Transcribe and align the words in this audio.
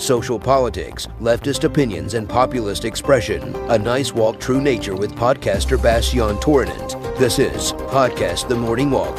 social 0.00 0.38
politics, 0.38 1.06
leftist 1.20 1.64
opinions, 1.64 2.14
and 2.14 2.28
populist 2.28 2.84
expression. 2.84 3.54
A 3.70 3.78
nice 3.78 4.12
walk 4.12 4.40
through 4.40 4.60
nature 4.60 4.94
with 4.94 5.14
podcaster 5.14 5.80
Bastian 5.82 6.38
Torinent. 6.40 6.96
This 7.18 7.38
is 7.38 7.72
Podcast 7.72 8.48
The 8.48 8.54
Morning 8.56 8.90
Walk. 8.90 9.18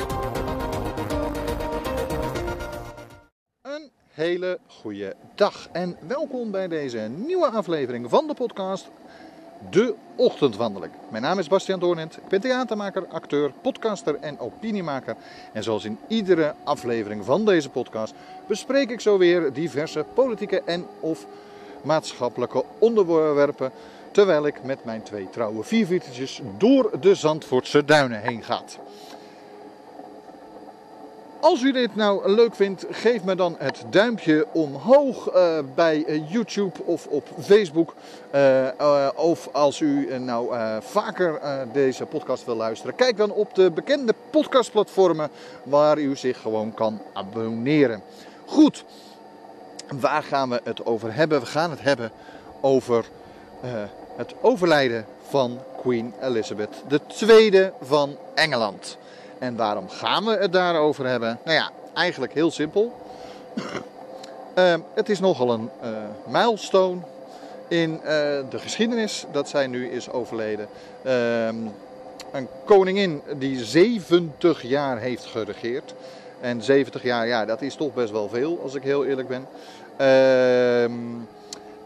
Een 3.62 3.92
hele 4.10 4.60
goede 4.68 5.16
dag 5.36 5.68
en 5.72 5.98
welkom 6.08 6.52
bij 6.52 6.68
deze 6.68 7.00
nieuwe 7.00 7.48
aflevering 7.48 8.10
van 8.10 8.28
de 8.28 8.34
podcast 8.34 8.90
De 9.70 9.96
Ochtendwandeling. 10.16 10.92
Mijn 11.10 11.24
naam 11.24 11.40
is 11.40 11.48
Bastiaan 11.48 11.80
Doornent, 11.80 12.18
ik 12.18 12.28
ben 12.28 12.42
theatermaker, 12.42 13.08
acteur, 13.08 13.52
podcaster 13.62 14.16
en 14.20 14.40
opiniemaker. 14.40 15.16
En 15.54 15.64
zoals 15.64 15.86
in 15.86 16.00
iedere 16.08 16.54
aflevering 16.64 17.26
van 17.26 17.46
deze 17.46 17.70
podcast 17.70 18.14
bespreek 18.48 18.90
ik 18.90 19.00
zo 19.00 19.18
weer 19.18 19.54
diverse 19.54 20.06
politieke 20.14 20.62
en 20.66 20.86
of 21.00 21.26
maatschappelijke 21.82 22.64
onderwerpen... 22.78 23.72
terwijl 24.12 24.46
ik 24.46 24.64
met 24.64 24.86
mijn 24.86 25.04
twee 25.04 25.30
trouwe 25.30 25.64
vierviertjes 25.64 26.42
door 26.58 26.92
de 27.00 27.16
Zandvoortse 27.16 27.86
duinen 27.86 28.22
heen 28.22 28.44
ga. 28.44 28.62
Als 31.40 31.62
u 31.62 31.72
dit 31.72 31.96
nou 31.96 32.32
leuk 32.32 32.56
vindt, 32.56 32.86
geef 32.90 33.24
me 33.24 33.36
dan 33.36 33.56
het 33.58 33.84
duimpje 33.90 34.48
omhoog 34.52 35.36
uh, 35.36 35.58
bij 35.76 36.04
uh, 36.08 36.32
YouTube 36.32 36.84
of 36.86 37.08
op 37.08 37.28
Facebook. 37.40 37.94
Uh, 38.36 39.10
of 39.16 39.50
als 39.52 39.80
u 39.80 40.20
nou 40.20 40.56
vaker 40.80 41.40
deze 41.74 42.06
podcast 42.06 42.46
wil 42.46 42.56
luisteren, 42.56 42.96
kijk 42.96 43.18
dan 43.18 43.32
op 43.32 43.56
de 43.56 43.72
bekende 43.72 44.14
podcastplatformen 44.30 45.30
waar 45.64 45.98
u 45.98 46.16
zich 46.16 46.42
gewoon 46.42 46.74
kan 46.74 47.02
abonneren. 47.14 48.02
Goed, 48.46 48.84
waar 50.00 50.24
gaan 50.24 50.50
we 50.50 50.62
het 50.64 50.86
over 50.86 51.16
hebben? 51.16 51.40
We 51.40 51.46
gaan 51.46 51.70
het 51.70 51.82
hebben 51.82 52.12
over 52.62 53.06
het 54.16 54.34
overlijden 54.42 55.06
van 55.28 55.60
Queen 55.82 56.14
Elizabeth 56.22 56.84
II 57.22 57.72
van 57.82 58.18
Engeland. 58.36 58.98
En 59.40 59.56
waarom 59.56 59.90
gaan 59.90 60.26
we 60.26 60.32
het 60.32 60.54
daarover 60.54 61.06
hebben? 61.06 61.40
Nou 61.44 61.58
ja, 61.58 61.70
eigenlijk 61.94 62.34
heel 62.34 62.52
simpel. 62.52 62.94
uh, 64.56 64.74
het 64.94 65.10
is 65.10 65.20
nogal 65.20 65.54
een 65.54 65.70
uh, 65.84 65.90
milestone 66.28 67.02
in 67.68 67.92
uh, 67.94 68.00
de 68.50 68.60
geschiedenis 68.60 69.26
dat 69.32 69.50
zij 69.50 69.68
nu 69.68 69.90
is 69.90 70.12
overleden. 70.12 70.68
Ehm, 71.04 71.56
een 72.32 72.48
koningin 72.66 73.22
die 73.38 73.66
70 73.66 74.62
jaar 74.62 75.00
heeft 75.00 75.26
geregeerd. 75.26 75.94
En 76.42 76.62
70 76.62 77.04
jaar, 77.04 77.28
ja, 77.28 77.46
dat 77.46 77.62
is 77.62 77.76
toch 77.76 77.94
best 77.94 78.12
wel 78.12 78.30
veel, 78.30 78.60
als 78.64 78.76
ik 78.76 78.84
heel 78.84 79.06
eerlijk 79.06 79.28
ben. 79.28 79.48
Ehm, 79.98 80.92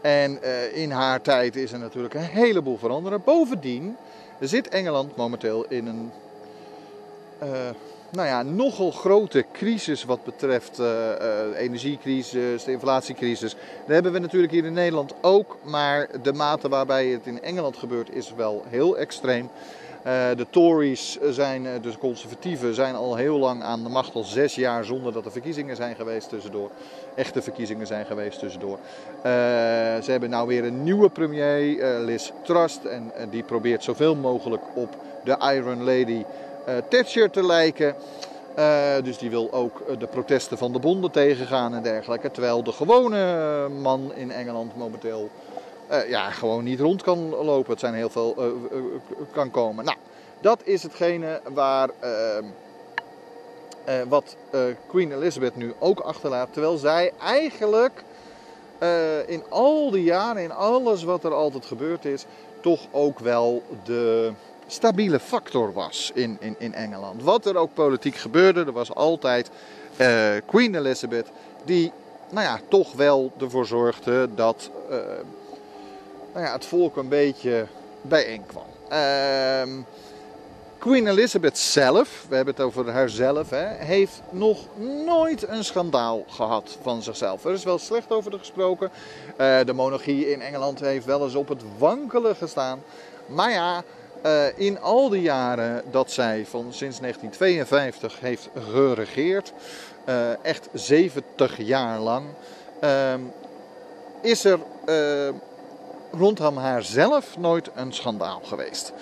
en 0.00 0.42
eh, 0.42 0.76
in 0.76 0.90
haar 0.90 1.20
tijd 1.20 1.56
is 1.56 1.72
er 1.72 1.78
natuurlijk 1.78 2.14
een 2.14 2.20
heleboel 2.20 2.78
veranderd. 2.78 3.24
Bovendien 3.24 3.96
zit 4.40 4.68
Engeland 4.68 5.16
momenteel 5.16 5.64
in 5.68 5.86
een 5.86 6.12
nou 8.12 8.28
ja, 8.28 8.42
nogal 8.42 8.90
grote 8.90 9.44
crisis 9.52 10.04
wat 10.04 10.24
betreft 10.24 10.80
uh, 10.80 10.86
uh, 10.86 11.58
energiecrisis, 11.58 12.64
de 12.64 12.72
inflatiecrisis. 12.72 13.54
Dat 13.86 13.94
hebben 13.94 14.12
we 14.12 14.18
natuurlijk 14.18 14.52
hier 14.52 14.64
in 14.64 14.72
Nederland 14.72 15.14
ook, 15.20 15.56
maar 15.62 16.08
de 16.22 16.32
mate 16.32 16.68
waarbij 16.68 17.06
het 17.06 17.26
in 17.26 17.42
Engeland 17.42 17.76
gebeurt 17.76 18.14
is 18.14 18.32
wel 18.36 18.64
heel 18.68 18.98
extreem. 18.98 19.50
de 20.36 20.46
Tories 20.50 21.18
zijn, 21.30 21.62
de 21.62 21.98
conservatieven, 21.98 22.74
zijn 22.74 22.94
al 22.94 23.16
heel 23.16 23.38
lang 23.38 23.62
aan 23.62 23.82
de 23.82 23.88
macht, 23.88 24.14
al 24.14 24.24
zes 24.24 24.54
jaar 24.54 24.84
zonder 24.84 25.12
dat 25.12 25.24
er 25.24 25.32
verkiezingen 25.32 25.76
zijn 25.76 25.96
geweest 25.96 26.28
tussendoor. 26.28 26.70
Echte 27.14 27.42
verkiezingen 27.42 27.86
zijn 27.86 28.06
geweest 28.06 28.38
tussendoor. 28.38 28.78
ze 30.02 30.06
hebben 30.10 30.30
nou 30.30 30.48
weer 30.48 30.64
een 30.64 30.82
nieuwe 30.82 31.08
premier, 31.08 31.78
Liz 31.98 32.30
Trust, 32.42 32.84
en 32.84 33.12
die 33.30 33.42
probeert 33.42 33.84
zoveel 33.84 34.14
mogelijk 34.14 34.62
op 34.74 34.96
de 35.24 35.36
Iron 35.54 35.84
Lady 35.84 36.24
Thatcher 36.88 37.30
te 37.30 37.46
lijken. 37.46 37.94
Uh, 38.58 38.94
dus 39.02 39.18
die 39.18 39.30
wil 39.30 39.52
ook 39.52 39.80
eh, 39.80 39.98
de 39.98 40.06
protesten 40.06 40.58
van 40.58 40.72
de 40.72 40.78
bonden 40.78 41.10
tegengaan 41.10 41.74
en 41.74 41.82
dergelijke. 41.82 42.30
Terwijl 42.30 42.62
de 42.62 42.72
gewone 42.72 43.68
man 43.68 44.12
in 44.14 44.30
Engeland 44.30 44.76
momenteel 44.76 45.30
ja, 46.08 46.30
gewoon 46.30 46.64
niet 46.64 46.80
rond 46.80 47.02
kan 47.02 47.28
lopen. 47.28 47.70
Het 47.70 47.80
zijn 47.80 47.94
heel 47.94 48.10
veel 48.10 48.36
kan 49.32 49.50
komen. 49.50 49.84
Nou, 49.84 49.96
dat 50.40 50.60
is 50.64 50.82
hetgene 50.82 51.40
waar 51.54 51.90
ehm, 52.00 52.44
wat 54.08 54.36
Queen 54.86 55.12
Elizabeth 55.12 55.56
nu 55.56 55.74
ook 55.78 56.00
achterlaat. 56.00 56.52
Terwijl 56.52 56.76
zij 56.76 57.12
eigenlijk 57.22 58.04
in 59.26 59.42
al 59.48 59.90
die 59.90 60.02
jaren, 60.02 60.42
in 60.42 60.52
alles 60.52 61.02
wat 61.02 61.24
er 61.24 61.34
altijd 61.34 61.66
gebeurd 61.66 62.04
is, 62.04 62.24
toch 62.60 62.86
ook 62.90 63.18
wel 63.18 63.62
de 63.84 64.32
stabiele 64.66 65.20
factor 65.20 65.72
was 65.72 66.10
in, 66.14 66.36
in, 66.40 66.54
in 66.58 66.74
Engeland. 66.74 67.22
Wat 67.22 67.46
er 67.46 67.56
ook 67.56 67.74
politiek 67.74 68.16
gebeurde, 68.16 68.64
er 68.64 68.72
was 68.72 68.94
altijd 68.94 69.50
uh, 69.96 70.30
Queen 70.46 70.74
Elizabeth 70.74 71.26
die 71.64 71.92
nou 72.30 72.46
ja, 72.46 72.60
toch 72.68 72.92
wel 72.92 73.32
ervoor 73.40 73.66
zorgde 73.66 74.28
dat 74.34 74.70
uh, 74.90 74.96
nou 76.32 76.46
ja, 76.46 76.52
het 76.52 76.64
volk 76.64 76.96
een 76.96 77.08
beetje 77.08 77.66
bijeenkwam. 78.02 78.66
Uh, 78.92 79.62
Queen 80.78 81.06
Elizabeth 81.06 81.58
zelf, 81.58 82.26
we 82.28 82.34
hebben 82.34 82.54
het 82.54 82.64
over 82.64 82.90
haarzelf, 82.90 83.50
hè, 83.50 83.66
heeft 83.66 84.22
nog 84.30 84.58
nooit 85.04 85.48
een 85.48 85.64
schandaal 85.64 86.24
gehad 86.28 86.78
van 86.82 87.02
zichzelf. 87.02 87.44
Er 87.44 87.52
is 87.52 87.64
wel 87.64 87.78
slecht 87.78 88.10
over 88.10 88.30
haar 88.30 88.40
gesproken. 88.40 88.90
Uh, 89.40 89.58
de 89.64 89.72
monarchie 89.72 90.30
in 90.30 90.40
Engeland 90.40 90.80
heeft 90.80 91.04
wel 91.04 91.24
eens 91.24 91.34
op 91.34 91.48
het 91.48 91.62
wankelen 91.78 92.36
gestaan. 92.36 92.82
Maar 93.26 93.50
ja, 93.50 93.82
uh, 94.26 94.58
in 94.58 94.80
al 94.80 95.08
die 95.08 95.22
jaren 95.22 95.82
dat 95.90 96.10
zij 96.10 96.46
van 96.46 96.66
sinds 96.70 97.00
1952 97.00 98.20
heeft 98.20 98.48
geregeerd, 98.70 99.52
uh, 100.08 100.44
echt 100.44 100.68
70 100.72 101.56
jaar 101.58 101.98
lang, 101.98 102.26
uh, 102.84 103.14
is 104.20 104.44
er 104.44 104.58
rondom 106.12 106.56
haar 106.56 106.82
zelf 106.82 107.38
nooit 107.38 107.70
een 107.74 107.92
schandaal 107.92 108.40
geweest. 108.44 108.92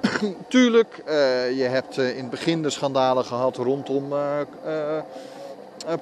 Tuurlijk, 0.48 1.02
je 1.54 1.66
hebt 1.70 1.96
in 1.96 2.16
het 2.16 2.30
begin 2.30 2.62
de 2.62 2.70
schandalen 2.70 3.24
gehad 3.24 3.56
rondom 3.56 4.12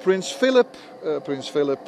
Prins 0.01 0.31
Philip. 0.31 0.67
Prins 1.23 1.49
Philip, 1.49 1.79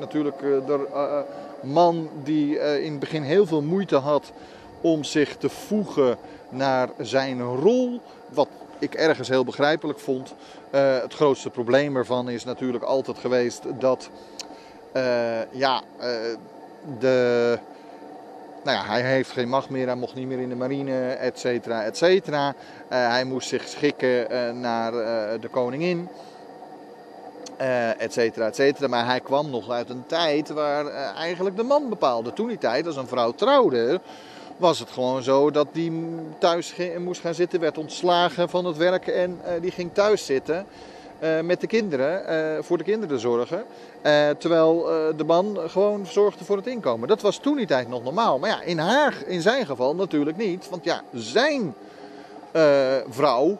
natuurlijk 0.00 0.38
de 0.38 1.24
man 1.60 2.08
die 2.22 2.58
in 2.58 2.90
het 2.90 3.00
begin 3.00 3.22
heel 3.22 3.46
veel 3.46 3.62
moeite 3.62 3.96
had 3.96 4.32
om 4.84 5.04
zich 5.04 5.36
te 5.36 5.48
voegen 5.48 6.16
naar 6.48 6.88
zijn 6.98 7.42
rol. 7.42 8.00
Wat 8.28 8.48
ik 8.78 8.94
ergens 8.94 9.28
heel 9.28 9.44
begrijpelijk 9.44 9.98
vond. 9.98 10.34
Uh, 10.74 11.00
het 11.00 11.14
grootste 11.14 11.50
probleem 11.50 11.96
ervan 11.96 12.28
is 12.28 12.44
natuurlijk 12.44 12.84
altijd 12.84 13.18
geweest 13.18 13.62
dat 13.78 14.08
uh, 14.96 15.52
ja, 15.52 15.82
uh, 16.00 16.06
de. 16.98 17.58
Nou 18.64 18.76
ja, 18.76 18.84
hij 18.84 19.02
heeft 19.02 19.30
geen 19.30 19.48
macht 19.48 19.70
meer, 19.70 19.86
hij 19.86 19.96
mocht 19.96 20.14
niet 20.14 20.26
meer 20.26 20.40
in 20.40 20.48
de 20.48 20.54
marine, 20.54 21.08
et 21.08 21.38
cetera, 21.38 21.84
et 21.84 21.96
cetera. 21.96 22.54
hij 22.88 23.24
moest 23.24 23.48
zich 23.48 23.68
schikken 23.68 24.60
naar 24.60 24.92
de 25.40 25.48
koningin, 25.50 26.08
et 27.98 28.12
cetera, 28.12 28.46
et 28.46 28.54
cetera. 28.54 28.88
Maar 28.88 29.06
hij 29.06 29.20
kwam 29.20 29.50
nog 29.50 29.70
uit 29.70 29.90
een 29.90 30.06
tijd 30.06 30.48
waar 30.48 30.86
eigenlijk 31.14 31.56
de 31.56 31.62
man 31.62 31.88
bepaalde. 31.88 32.32
Toen 32.32 32.48
die 32.48 32.58
tijd, 32.58 32.86
als 32.86 32.96
een 32.96 33.06
vrouw 33.06 33.32
trouwde, 33.32 34.00
was 34.56 34.78
het 34.78 34.90
gewoon 34.90 35.22
zo 35.22 35.50
dat 35.50 35.66
die 35.72 35.92
thuis 36.38 36.74
moest 36.98 37.20
gaan 37.20 37.34
zitten, 37.34 37.60
werd 37.60 37.78
ontslagen 37.78 38.48
van 38.48 38.64
het 38.64 38.76
werk 38.76 39.06
en 39.06 39.40
uh, 39.44 39.50
die 39.60 39.70
ging 39.70 39.90
thuis 39.92 40.26
zitten. 40.26 40.66
Uh, 41.22 41.40
met 41.40 41.60
de 41.60 41.66
kinderen, 41.66 42.22
uh, 42.56 42.62
voor 42.62 42.78
de 42.78 42.84
kinderen 42.84 43.18
zorgen. 43.18 43.64
terwijl 44.38 44.86
de 45.16 45.24
man 45.24 45.58
gewoon 45.66 46.06
zorgde 46.06 46.44
voor 46.44 46.56
het 46.56 46.66
inkomen. 46.66 47.08
Dat 47.08 47.20
was 47.20 47.38
toen 47.38 47.56
die 47.56 47.66
tijd 47.66 47.88
nog 47.88 48.04
normaal. 48.04 48.38
Maar 48.38 48.50
ja, 48.50 48.62
in, 48.62 48.78
haar, 48.78 49.14
in 49.26 49.40
zijn 49.40 49.66
geval 49.66 49.94
natuurlijk 49.94 50.36
niet. 50.36 50.68
Want 50.68 50.84
ja, 50.84 51.02
zijn 51.12 51.74
vrouw 53.08 53.58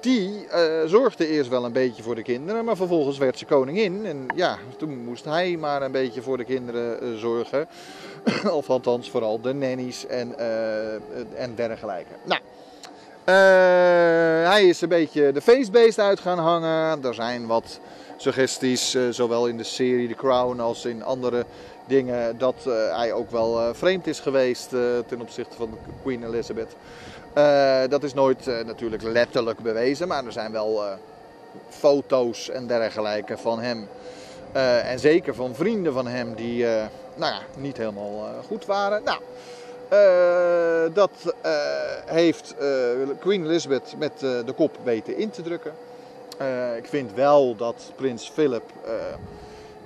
die 0.00 0.46
uh, 0.54 0.86
zorgde 0.86 1.26
eerst 1.26 1.50
wel 1.50 1.64
een 1.64 1.72
beetje 1.72 2.02
voor 2.02 2.14
de 2.14 2.22
kinderen, 2.22 2.64
maar 2.64 2.76
vervolgens 2.76 3.18
werd 3.18 3.38
ze 3.38 3.44
koningin. 3.44 4.06
En 4.06 4.26
ja, 4.34 4.58
toen 4.78 5.04
moest 5.04 5.24
hij 5.24 5.56
maar 5.56 5.82
een 5.82 5.92
beetje 5.92 6.22
voor 6.22 6.36
de 6.36 6.44
kinderen 6.44 7.04
uh, 7.04 7.18
zorgen. 7.18 7.68
of 8.50 8.70
althans 8.70 9.10
vooral 9.10 9.40
de 9.40 9.54
nannies 9.54 10.06
en, 10.06 10.34
uh, 10.38 10.94
en 11.42 11.54
dergelijke. 11.54 12.12
Nou, 12.24 12.40
hij 14.44 14.68
is 14.68 14.80
een 14.80 14.88
beetje 14.88 15.32
de 15.32 15.40
facebeest 15.40 15.98
uit 15.98 16.20
gaan 16.20 16.38
hangen. 16.38 17.04
Er 17.04 17.14
zijn 17.14 17.46
wat 17.46 17.80
suggesties, 18.16 18.96
zowel 19.10 19.46
in 19.46 19.56
de 19.56 19.64
serie 19.64 20.08
The 20.08 20.14
Crown 20.14 20.60
als 20.60 20.84
in 20.84 21.04
andere 21.04 21.44
dingen, 21.86 22.38
dat 22.38 22.64
hij 22.90 23.12
ook 23.12 23.30
wel 23.30 23.74
vreemd 23.74 24.06
is 24.06 24.20
geweest 24.20 24.68
ten 25.06 25.20
opzichte 25.20 25.56
van 25.56 25.78
Queen 26.02 26.24
Elizabeth. 26.24 26.76
Uh, 27.38 27.80
dat 27.88 28.02
is 28.02 28.14
nooit 28.14 28.46
uh, 28.46 28.64
natuurlijk 28.64 29.02
letterlijk 29.02 29.58
bewezen, 29.58 30.08
maar 30.08 30.24
er 30.24 30.32
zijn 30.32 30.52
wel 30.52 30.84
uh, 30.84 30.92
foto's 31.68 32.50
en 32.50 32.66
dergelijke 32.66 33.38
van 33.38 33.60
hem 33.60 33.88
Eh, 34.52 34.90
en 34.90 34.98
zeker 34.98 35.34
van 35.34 35.54
vrienden 35.54 35.92
van 35.92 36.06
hem 36.06 36.34
die 36.34 36.66
eh, 36.66 36.84
nou 37.14 37.32
ja, 37.32 37.40
niet 37.56 37.76
helemaal 37.76 38.26
eh, 38.26 38.46
goed 38.46 38.66
waren. 38.66 39.02
Nou, 39.04 39.20
eh, 39.88 40.94
dat 40.94 41.10
eh, 41.42 41.52
heeft 42.06 42.54
eh, 42.58 42.66
Queen 43.20 43.44
Elizabeth 43.44 43.94
met 43.98 44.12
eh, 44.12 44.30
de 44.46 44.52
kop 44.56 44.76
weten 44.82 45.16
in 45.16 45.30
te 45.30 45.42
drukken. 45.42 45.72
Eh, 46.38 46.76
ik 46.76 46.86
vind 46.86 47.14
wel 47.14 47.56
dat 47.56 47.92
prins 47.96 48.28
Philip 48.30 48.70
eh, 48.84 48.92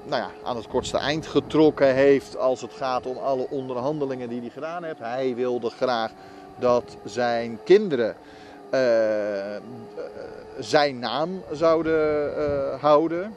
nou 0.04 0.22
ja, 0.22 0.30
aan 0.44 0.56
het 0.56 0.68
kortste 0.68 0.98
eind 0.98 1.26
getrokken 1.26 1.94
heeft 1.94 2.36
als 2.36 2.60
het 2.60 2.72
gaat 2.72 3.06
om 3.06 3.16
alle 3.16 3.46
onderhandelingen 3.50 4.28
die 4.28 4.40
hij 4.40 4.50
gedaan 4.50 4.84
heeft. 4.84 4.98
Hij 4.98 5.34
wilde 5.34 5.70
graag 5.70 6.10
dat 6.60 6.96
zijn 7.04 7.58
kinderen 7.64 8.16
eh, 8.70 8.80
zijn 10.58 10.98
naam 10.98 11.42
zouden 11.52 12.36
eh, 12.36 12.80
houden, 12.80 13.34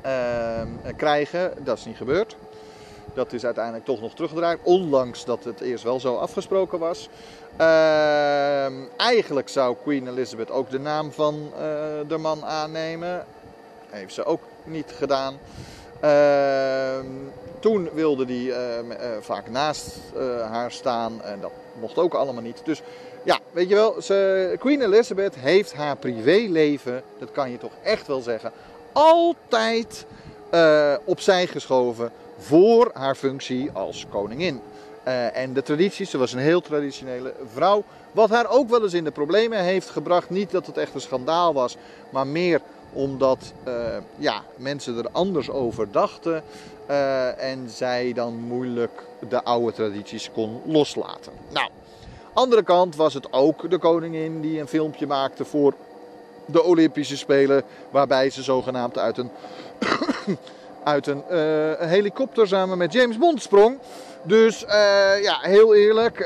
eh, 0.00 0.62
krijgen. 0.96 1.52
Dat 1.64 1.78
is 1.78 1.84
niet 1.84 1.96
gebeurd. 1.96 2.36
Dat 3.14 3.32
is 3.32 3.44
uiteindelijk 3.44 3.84
toch 3.84 4.00
nog 4.00 4.14
teruggedraaid, 4.14 4.58
ondanks 4.62 5.24
dat 5.24 5.44
het 5.44 5.60
eerst 5.60 5.84
wel 5.84 6.00
zo 6.00 6.16
afgesproken 6.16 6.78
was. 6.78 7.08
Ehm, 7.56 8.72
eigenlijk 8.96 9.48
zou 9.48 9.76
Queen 9.82 10.08
Elizabeth 10.08 10.50
ook 10.50 10.70
de 10.70 10.78
naam 10.78 11.12
van 11.12 11.50
eh, 11.54 11.62
de 12.08 12.16
man 12.16 12.44
aannemen. 12.44 13.26
Heeft 13.90 14.14
ze 14.14 14.24
ook 14.24 14.42
niet 14.64 14.92
gedaan. 14.96 15.38
Ehm, 16.00 17.06
toen 17.62 17.88
wilde 17.92 18.24
hij 18.24 18.52
eh, 18.52 18.78
eh, 18.78 18.86
vaak 19.20 19.50
naast 19.50 19.96
eh, 20.16 20.50
haar 20.50 20.72
staan 20.72 21.22
en 21.22 21.40
dat 21.40 21.52
mocht 21.80 21.98
ook 21.98 22.14
allemaal 22.14 22.42
niet. 22.42 22.60
Dus 22.64 22.82
ja, 23.24 23.38
weet 23.52 23.68
je 23.68 23.74
wel, 23.74 24.02
ze, 24.02 24.56
Queen 24.58 24.82
Elizabeth 24.82 25.34
heeft 25.34 25.74
haar 25.74 25.96
privéleven, 25.96 27.02
dat 27.18 27.30
kan 27.30 27.50
je 27.50 27.58
toch 27.58 27.72
echt 27.82 28.06
wel 28.06 28.20
zeggen, 28.20 28.52
altijd 28.92 30.06
opzij 31.04 31.46
geschoven 31.46 32.12
voor 32.38 32.90
haar 32.94 33.14
functie 33.14 33.70
als 33.72 34.06
koningin. 34.10 34.60
En 35.32 35.52
de 35.52 35.62
tradities, 35.62 36.10
ze 36.10 36.18
was 36.18 36.32
een 36.32 36.38
heel 36.38 36.60
traditionele 36.60 37.34
vrouw. 37.52 37.84
Wat 38.12 38.30
haar 38.30 38.50
ook 38.50 38.68
wel 38.68 38.82
eens 38.82 38.92
in 38.92 39.04
de 39.04 39.10
problemen 39.10 39.58
heeft 39.58 39.90
gebracht. 39.90 40.30
Niet 40.30 40.50
dat 40.50 40.66
het 40.66 40.76
echt 40.76 40.94
een 40.94 41.00
schandaal 41.00 41.54
was, 41.54 41.76
maar 42.10 42.26
meer 42.26 42.60
omdat 42.92 43.52
ja, 44.18 44.42
mensen 44.56 44.98
er 44.98 45.08
anders 45.12 45.50
over 45.50 45.90
dachten. 45.90 46.42
Eh, 46.92 47.50
en 47.50 47.70
zij 47.70 48.12
dan 48.12 48.34
moeilijk 48.34 49.02
de 49.28 49.42
oude 49.42 49.72
tradities 49.72 50.30
kon 50.32 50.60
loslaten. 50.64 51.32
Nou, 51.52 51.70
andere 52.32 52.62
kant 52.62 52.96
was 52.96 53.14
het 53.14 53.32
ook 53.32 53.70
de 53.70 53.78
koningin 53.78 54.40
die 54.40 54.60
een 54.60 54.68
filmpje 54.68 55.06
maakte 55.06 55.44
voor 55.44 55.74
de 56.46 56.62
Olympische 56.62 57.16
Spelen. 57.16 57.62
Waarbij 57.90 58.30
ze 58.30 58.42
zogenaamd 58.42 58.98
uit 58.98 59.18
een, 59.18 59.30
uit 60.84 61.06
een 61.06 61.22
eh, 61.28 61.88
helikopter 61.88 62.48
samen 62.48 62.78
met 62.78 62.92
James 62.92 63.18
Bond 63.18 63.42
sprong. 63.42 63.78
Dus 64.22 64.64
eh, 64.64 65.22
ja, 65.22 65.38
heel 65.40 65.74
eerlijk, 65.74 66.16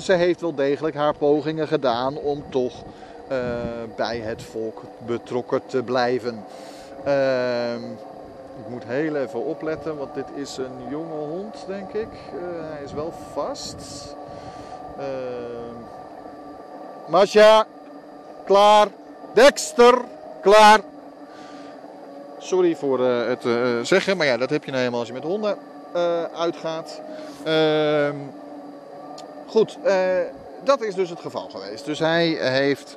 ze 0.00 0.12
heeft 0.12 0.40
wel 0.40 0.54
degelijk 0.54 0.96
haar 0.96 1.16
pogingen 1.16 1.68
gedaan 1.68 2.16
om 2.16 2.44
toch 2.50 2.82
bij 3.96 4.18
het 4.18 4.42
volk 4.42 4.82
betrokken 5.06 5.60
te 5.66 5.82
blijven. 5.82 6.44
Ehm, 7.04 7.80
ik 8.58 8.68
moet 8.68 8.84
heel 8.84 9.16
even 9.16 9.44
opletten, 9.44 9.96
want 9.96 10.14
dit 10.14 10.26
is 10.34 10.56
een 10.56 10.88
jonge 10.88 11.14
hond, 11.14 11.64
denk 11.66 11.92
ik. 11.92 12.08
Eh, 12.32 12.70
hij 12.70 12.82
is 12.84 12.92
wel 12.92 13.12
vast. 13.32 14.16
Ehm 14.98 15.82
Masha, 17.08 17.66
klaar. 18.44 18.88
Dexter, 19.32 19.98
klaar. 20.40 20.80
Sorry 22.38 22.76
voor 22.76 23.04
eh, 23.04 23.26
het 23.26 23.42
zeggen, 23.86 24.16
maar 24.16 24.26
ja, 24.26 24.36
dat 24.36 24.50
heb 24.50 24.64
je 24.64 24.70
nou 24.70 24.78
helemaal 24.78 25.00
als 25.00 25.08
je 25.08 25.14
met 25.14 25.22
honden 25.22 25.58
uitgaat. 26.34 27.00
Ehm, 27.44 28.16
goed, 29.46 29.78
dat 30.64 30.82
is 30.82 30.94
dus 30.94 31.10
het 31.10 31.20
geval 31.20 31.48
geweest. 31.48 31.84
Dus 31.84 31.98
hij 31.98 32.26
heeft, 32.28 32.96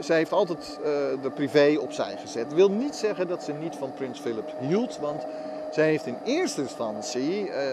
zij 0.00 0.16
heeft 0.16 0.32
altijd 0.32 0.78
eh, 0.78 0.90
de 1.22 1.30
privé 1.34 1.76
opzij 1.80 2.16
gezet. 2.20 2.44
Dat 2.44 2.58
wil 2.58 2.70
niet 2.70 2.94
zeggen 2.94 3.28
dat 3.28 3.42
ze 3.42 3.52
niet 3.52 3.76
van 3.76 3.92
prins 3.94 4.20
Philip 4.20 4.54
hield, 4.60 4.98
want 4.98 5.26
zij 5.70 5.86
heeft 5.86 6.06
in 6.06 6.16
eerste 6.24 6.60
instantie 6.60 7.50
eh, 7.50 7.64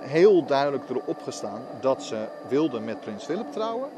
heel 0.00 0.44
duidelijk 0.44 0.90
erop 0.90 1.22
gestaan 1.22 1.62
dat 1.80 2.02
ze 2.02 2.24
wilde 2.48 2.80
met 2.80 3.00
prins 3.00 3.24
Philip 3.24 3.52
trouwen. 3.52 3.88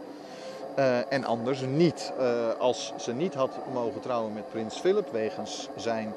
Eh, 0.74 1.12
en 1.12 1.24
anders 1.24 1.60
niet. 1.60 2.12
Eh, 2.18 2.48
als 2.58 2.92
ze 2.96 3.12
niet 3.12 3.34
had 3.34 3.50
mogen 3.72 4.00
trouwen 4.00 4.32
met 4.32 4.50
prins 4.50 4.78
Philip 4.78 5.12
wegens 5.12 5.68
zijn, 5.76 6.14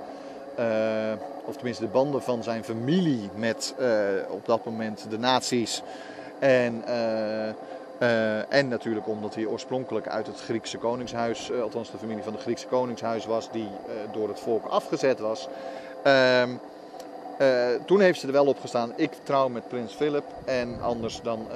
eh, 0.56 1.12
of 1.46 1.56
tenminste 1.56 1.84
de 1.84 1.90
banden 1.90 2.22
van 2.22 2.44
zijn 2.44 2.64
familie 2.64 3.30
met 3.36 3.76
eh, 3.78 3.88
op 4.30 4.46
dat 4.46 4.66
moment 4.66 5.06
de 5.10 5.18
nazi's. 5.18 5.82
En, 6.40 6.84
eh, 7.98 8.54
en 8.54 8.68
natuurlijk 8.68 9.08
omdat 9.08 9.36
hij 9.36 9.46
oorspronkelijk 9.46 10.08
uit 10.08 10.28
het 10.28 10.42
Griekse 10.42 10.78
koningshuis, 10.78 11.52
eh, 11.52 11.62
althans 11.62 11.92
de 11.92 11.98
familie 11.98 12.24
van 12.24 12.34
het 12.34 12.42
Griekse 12.42 12.68
koningshuis 12.68 13.26
was, 13.26 13.52
die 13.52 13.68
eh, 13.88 14.14
door 14.14 14.28
het 14.28 14.40
volk 14.40 14.66
afgezet 14.66 15.20
was. 15.20 15.48
Ehm, 16.04 16.50
eh, 17.38 17.68
toen 17.86 18.00
heeft 18.00 18.20
ze 18.20 18.28
er 18.28 18.34
wel 18.34 18.46
op 18.46 18.60
gestaan, 18.60 18.94
ik 18.96 19.12
trouw 19.24 19.48
met 19.48 19.68
prins 19.68 19.94
Philip 19.94 20.24
en 20.46 20.82
anders 20.82 21.22
dan... 21.22 21.48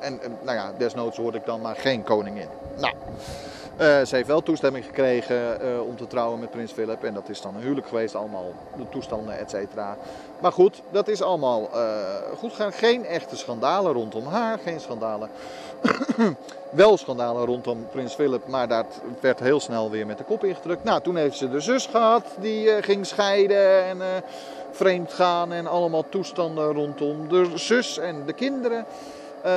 en, 0.00 0.20
nou 0.42 0.56
ja, 0.56 0.72
desnoods 0.78 1.18
word 1.18 1.34
ik 1.34 1.44
dan 1.44 1.60
maar 1.60 1.76
geen 1.76 2.02
koningin. 2.02 2.48
Nou, 2.76 2.94
ze 3.78 4.08
heeft 4.10 4.26
wel 4.26 4.42
toestemming 4.42 4.84
gekregen 4.84 5.60
eh, 5.60 5.80
om 5.86 5.96
te 5.96 6.06
trouwen 6.06 6.40
met 6.40 6.50
prins 6.50 6.72
Philip. 6.72 7.04
En 7.04 7.14
dat 7.14 7.28
is 7.28 7.40
dan 7.40 7.54
een 7.54 7.62
huwelijk 7.62 7.86
geweest, 7.86 8.14
allemaal 8.14 8.52
de 8.76 8.88
toestanden, 8.88 9.38
et 9.38 9.50
cetera. 9.50 9.96
Maar 10.40 10.52
goed, 10.52 10.82
dat 10.90 11.08
is 11.08 11.22
allemaal 11.22 11.70
eh, 11.72 11.88
goed 12.38 12.50
gegaan. 12.50 12.72
Geen 12.72 13.04
echte 13.04 13.36
schandalen 13.36 13.92
rondom 13.92 14.26
haar, 14.26 14.58
geen 14.58 14.80
schandalen. 14.80 15.30
wel 16.70 16.96
schandalen 16.96 17.44
rondom 17.44 17.86
prins 17.90 18.14
Philip, 18.14 18.46
maar 18.46 18.68
dat 18.68 19.00
werd 19.20 19.40
heel 19.40 19.60
snel 19.60 19.90
weer 19.90 20.06
met 20.06 20.18
de 20.18 20.24
kop 20.24 20.44
ingedrukt. 20.44 20.84
Nou, 20.84 21.00
toen 21.00 21.16
heeft 21.16 21.36
ze 21.36 21.50
de 21.50 21.60
zus 21.60 21.86
gehad, 21.86 22.24
die 22.40 22.70
eh, 22.70 22.82
ging 22.82 23.06
scheiden 23.06 23.84
en 23.84 24.00
eh, 24.00 24.08
vreemd 24.70 25.12
gaan. 25.12 25.52
En 25.52 25.66
allemaal 25.66 26.08
toestanden 26.08 26.72
rondom 26.72 27.28
de 27.28 27.50
zus 27.54 27.98
en 27.98 28.26
de 28.26 28.32
kinderen. 28.32 28.86
Eh, 29.42 29.52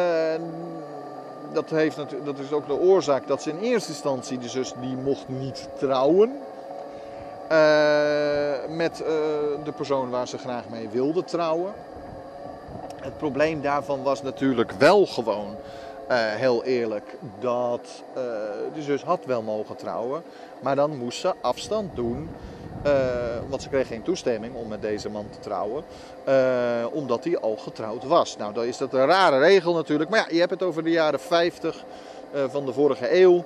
dat, 1.53 1.69
heeft 1.69 1.97
dat 2.23 2.39
is 2.39 2.51
ook 2.51 2.67
de 2.67 2.79
oorzaak 2.79 3.27
dat 3.27 3.41
ze 3.41 3.49
in 3.49 3.59
eerste 3.59 3.91
instantie, 3.91 4.37
de 4.37 4.49
zus, 4.49 4.73
die 4.81 4.95
mocht 4.95 5.27
niet 5.27 5.69
trouwen. 5.77 6.37
eh, 7.47 8.75
met 8.75 9.01
eh, 9.01 9.07
de 9.63 9.71
persoon 9.75 10.09
waar 10.09 10.27
ze 10.27 10.37
graag 10.37 10.69
mee 10.69 10.89
wilde 10.89 11.23
trouwen. 11.23 11.73
Het 13.01 13.17
probleem 13.17 13.61
daarvan 13.61 14.03
was 14.03 14.21
natuurlijk 14.21 14.71
wel 14.71 15.05
gewoon, 15.05 15.55
eh, 16.07 16.17
heel 16.17 16.63
eerlijk, 16.63 17.17
dat 17.39 18.03
de 18.73 18.81
zus 18.81 19.03
had 19.03 19.25
wel 19.25 19.41
mogen 19.41 19.75
trouwen. 19.75 20.23
Maar 20.59 20.75
dan 20.75 20.97
moest 20.97 21.19
ze 21.19 21.33
afstand 21.41 21.95
doen 21.95 22.29
eh, 22.83 22.91
want 23.49 23.61
ze 23.61 23.69
kreeg 23.69 23.87
geen 23.87 24.01
toestemming 24.03 24.55
om 24.55 24.67
met 24.67 24.81
deze 24.81 25.09
man 25.09 25.25
te 25.29 25.39
trouwen. 25.39 25.83
eh, 26.23 26.85
omdat 26.91 27.23
hij 27.23 27.37
al 27.39 27.55
getrouwd 27.57 28.03
was. 28.03 28.37
Nou, 28.37 28.53
dan 28.53 28.63
is 28.65 28.77
dat 28.77 28.93
een 28.93 29.05
rare 29.05 29.39
regel 29.39 29.73
natuurlijk. 29.73 30.09
Maar 30.09 30.19
ja, 30.19 30.25
je 30.29 30.39
hebt 30.39 30.51
het 30.51 30.63
over 30.63 30.83
de 30.83 30.89
jaren 30.89 31.19
50 31.19 31.83
eh, 32.31 32.41
van 32.49 32.65
de 32.65 32.73
vorige 32.73 33.15
eeuw. 33.21 33.43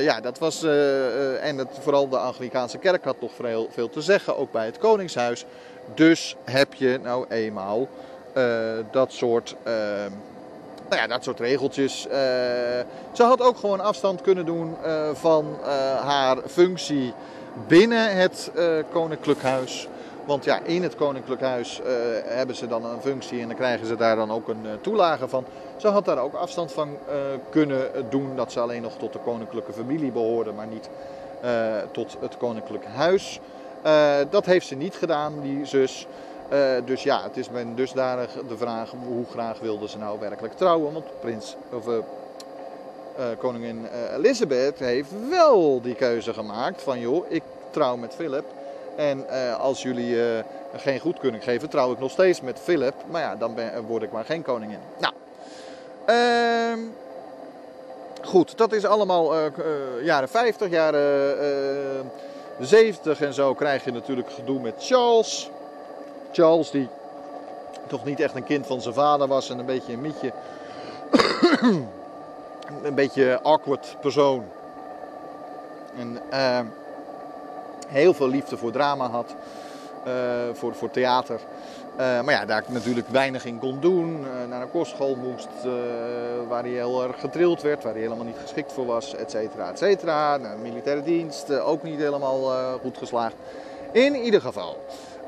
Ja, 0.00 0.20
dat 0.20 0.38
was. 0.38 0.62
en 1.40 1.58
het, 1.58 1.68
vooral 1.80 2.08
de 2.08 2.18
Anglikaanse 2.18 2.78
kerk 2.78 3.04
had 3.04 3.16
toch 3.20 3.32
veel, 3.34 3.68
veel 3.70 3.90
te 3.90 4.00
zeggen, 4.00 4.36
ook 4.36 4.52
bij 4.52 4.66
het 4.66 4.78
Koningshuis. 4.78 5.44
Dus 5.94 6.36
heb 6.44 6.74
je 6.74 6.98
nou 7.02 7.24
eenmaal 7.28 7.88
dat 8.90 9.12
soort. 9.12 9.56
eh, 9.62 9.72
nou 10.88 11.02
ja, 11.02 11.06
dat 11.06 11.24
soort 11.24 11.40
regeltjes. 11.40 12.00
Ze 13.12 13.22
had 13.22 13.40
ook 13.42 13.56
gewoon 13.56 13.80
afstand 13.80 14.20
kunnen 14.20 14.46
doen 14.46 14.76
van 15.12 15.56
haar 16.04 16.36
functie 16.46 17.12
binnen 17.66 18.16
het 18.16 18.50
eh, 18.54 18.64
Koninklijk 18.92 19.42
Huis. 19.42 19.88
Want 20.24 20.44
ja, 20.44 20.60
in 20.64 20.82
het 20.82 20.96
Koninklijk 20.96 21.40
Huis 21.40 21.80
eh, 21.80 21.92
hebben 22.24 22.56
ze 22.56 22.66
dan 22.66 22.84
een 22.84 23.00
functie 23.00 23.40
en 23.40 23.46
dan 23.46 23.56
krijgen 23.56 23.86
ze 23.86 23.96
daar 23.96 24.16
dan 24.16 24.30
ook 24.30 24.48
een 24.48 24.66
eh, 24.66 24.72
toelage 24.80 25.28
van. 25.28 25.44
Ze 25.76 25.88
had 25.88 26.04
daar 26.04 26.18
ook 26.18 26.34
afstand 26.34 26.72
van 26.72 26.88
kunnen 27.50 27.90
doen 28.10 28.36
dat 28.36 28.52
ze 28.52 28.60
alleen 28.60 28.82
nog 28.82 28.92
tot 28.96 29.12
de 29.12 29.18
koninklijke 29.18 29.72
familie 29.72 30.12
behoorde, 30.12 30.52
maar 30.52 30.66
niet 30.66 30.88
tot 31.90 32.16
het 32.20 32.36
Koninklijk 32.36 32.84
Huis. 32.84 33.40
Dat 34.30 34.46
heeft 34.46 34.66
ze 34.66 34.74
niet 34.74 34.94
gedaan, 34.94 35.40
die 35.42 35.64
zus. 35.64 36.06
Dus 36.84 37.02
ja, 37.02 37.22
het 37.22 37.36
is 37.36 37.50
men 37.50 37.74
dusdanig 37.74 38.30
de 38.48 38.56
vraag 38.56 38.92
hoe 39.06 39.24
graag 39.30 39.60
wilde 39.60 39.88
ze 39.88 39.98
nou 39.98 40.20
werkelijk 40.20 40.56
trouwen. 40.56 40.92
Want 40.92 41.20
prins, 41.20 41.56
of, 41.72 41.84
koningin 43.38 43.88
eh, 43.88 44.16
Elizabeth 44.16 44.78
heeft 44.78 45.10
wel 45.28 45.80
die 45.80 45.94
keuze 45.94 46.34
gemaakt 46.34 46.82
van 46.82 47.00
joh, 47.00 47.24
ik 47.28 47.42
trouw 47.70 47.96
met 47.96 48.14
Philip. 48.14 48.44
En 48.96 49.28
eh, 49.28 49.60
als 49.60 49.82
jullie 49.82 50.22
eh, 50.22 50.44
geen 50.76 51.00
goedkeuring 51.00 51.44
geven, 51.44 51.68
trouw 51.68 51.92
ik 51.92 51.98
nog 51.98 52.10
steeds 52.10 52.40
met 52.40 52.60
Philip. 52.62 52.94
Maar 53.10 53.20
ja, 53.20 53.36
dan 53.36 53.54
ben, 53.54 53.82
word 53.86 54.02
ik 54.02 54.12
maar 54.12 54.24
geen 54.24 54.42
koningin. 54.42 54.78
Nou, 54.98 55.14
ehm, 56.04 56.78
Goed, 58.22 58.58
dat 58.58 58.72
is 58.72 58.84
allemaal 58.84 59.34
jaren 60.02 60.28
50, 60.28 60.70
jaren 60.70 61.36
uh, 62.58 62.66
70 62.66 63.20
en 63.20 63.34
zo 63.34 63.54
krijg 63.54 63.84
je 63.84 63.92
natuurlijk 63.92 64.32
gedoe 64.32 64.60
met 64.60 64.74
Charles. 64.78 65.50
Charles 66.32 66.70
die 66.70 66.88
toch 67.86 68.04
niet 68.04 68.20
echt 68.20 68.34
een 68.34 68.44
kind 68.44 68.66
van 68.66 68.80
zijn 68.80 68.94
vader 68.94 69.26
was 69.26 69.50
en 69.50 69.58
een 69.58 69.66
beetje 69.66 69.92
een 69.92 70.00
mietje. 70.00 70.32
Een 72.82 72.94
beetje 72.94 73.40
awkward 73.42 73.96
persoon. 74.00 74.44
En 75.98 76.18
heel 77.88 78.14
veel 78.14 78.28
liefde 78.28 78.56
voor 78.56 78.70
drama 78.70 79.08
had. 79.08 79.34
voor, 80.52 80.74
voor 80.74 80.90
theater. 80.90 81.40
Uh, 81.92 81.98
maar 82.20 82.30
ja, 82.34 82.44
daar 82.44 82.62
ik 82.62 82.68
natuurlijk 82.68 83.08
weinig 83.08 83.44
in 83.44 83.58
kon 83.58 83.80
doen. 83.80 84.20
Uh, 84.20 84.48
naar 84.48 84.62
een 84.62 84.70
kostschool 84.70 85.14
moest 85.14 85.48
waar 86.48 86.62
hij 86.62 86.72
heel 86.72 87.02
erg 87.02 87.20
getrild 87.20 87.62
werd, 87.62 87.82
waar 87.82 87.92
hij 87.92 88.02
helemaal 88.02 88.24
niet 88.24 88.38
geschikt 88.40 88.72
voor 88.72 88.86
was, 88.86 89.14
et 89.14 89.30
cetera, 89.30 89.70
et 89.70 89.78
cetera. 89.78 90.36
Naar 90.36 90.58
militaire 90.58 91.02
dienst, 91.02 91.50
ook 91.58 91.82
niet 91.82 91.98
helemaal 91.98 92.52
goed 92.80 92.98
geslaagd. 92.98 93.34
In 93.92 94.14
ieder 94.14 94.40
geval, 94.40 94.76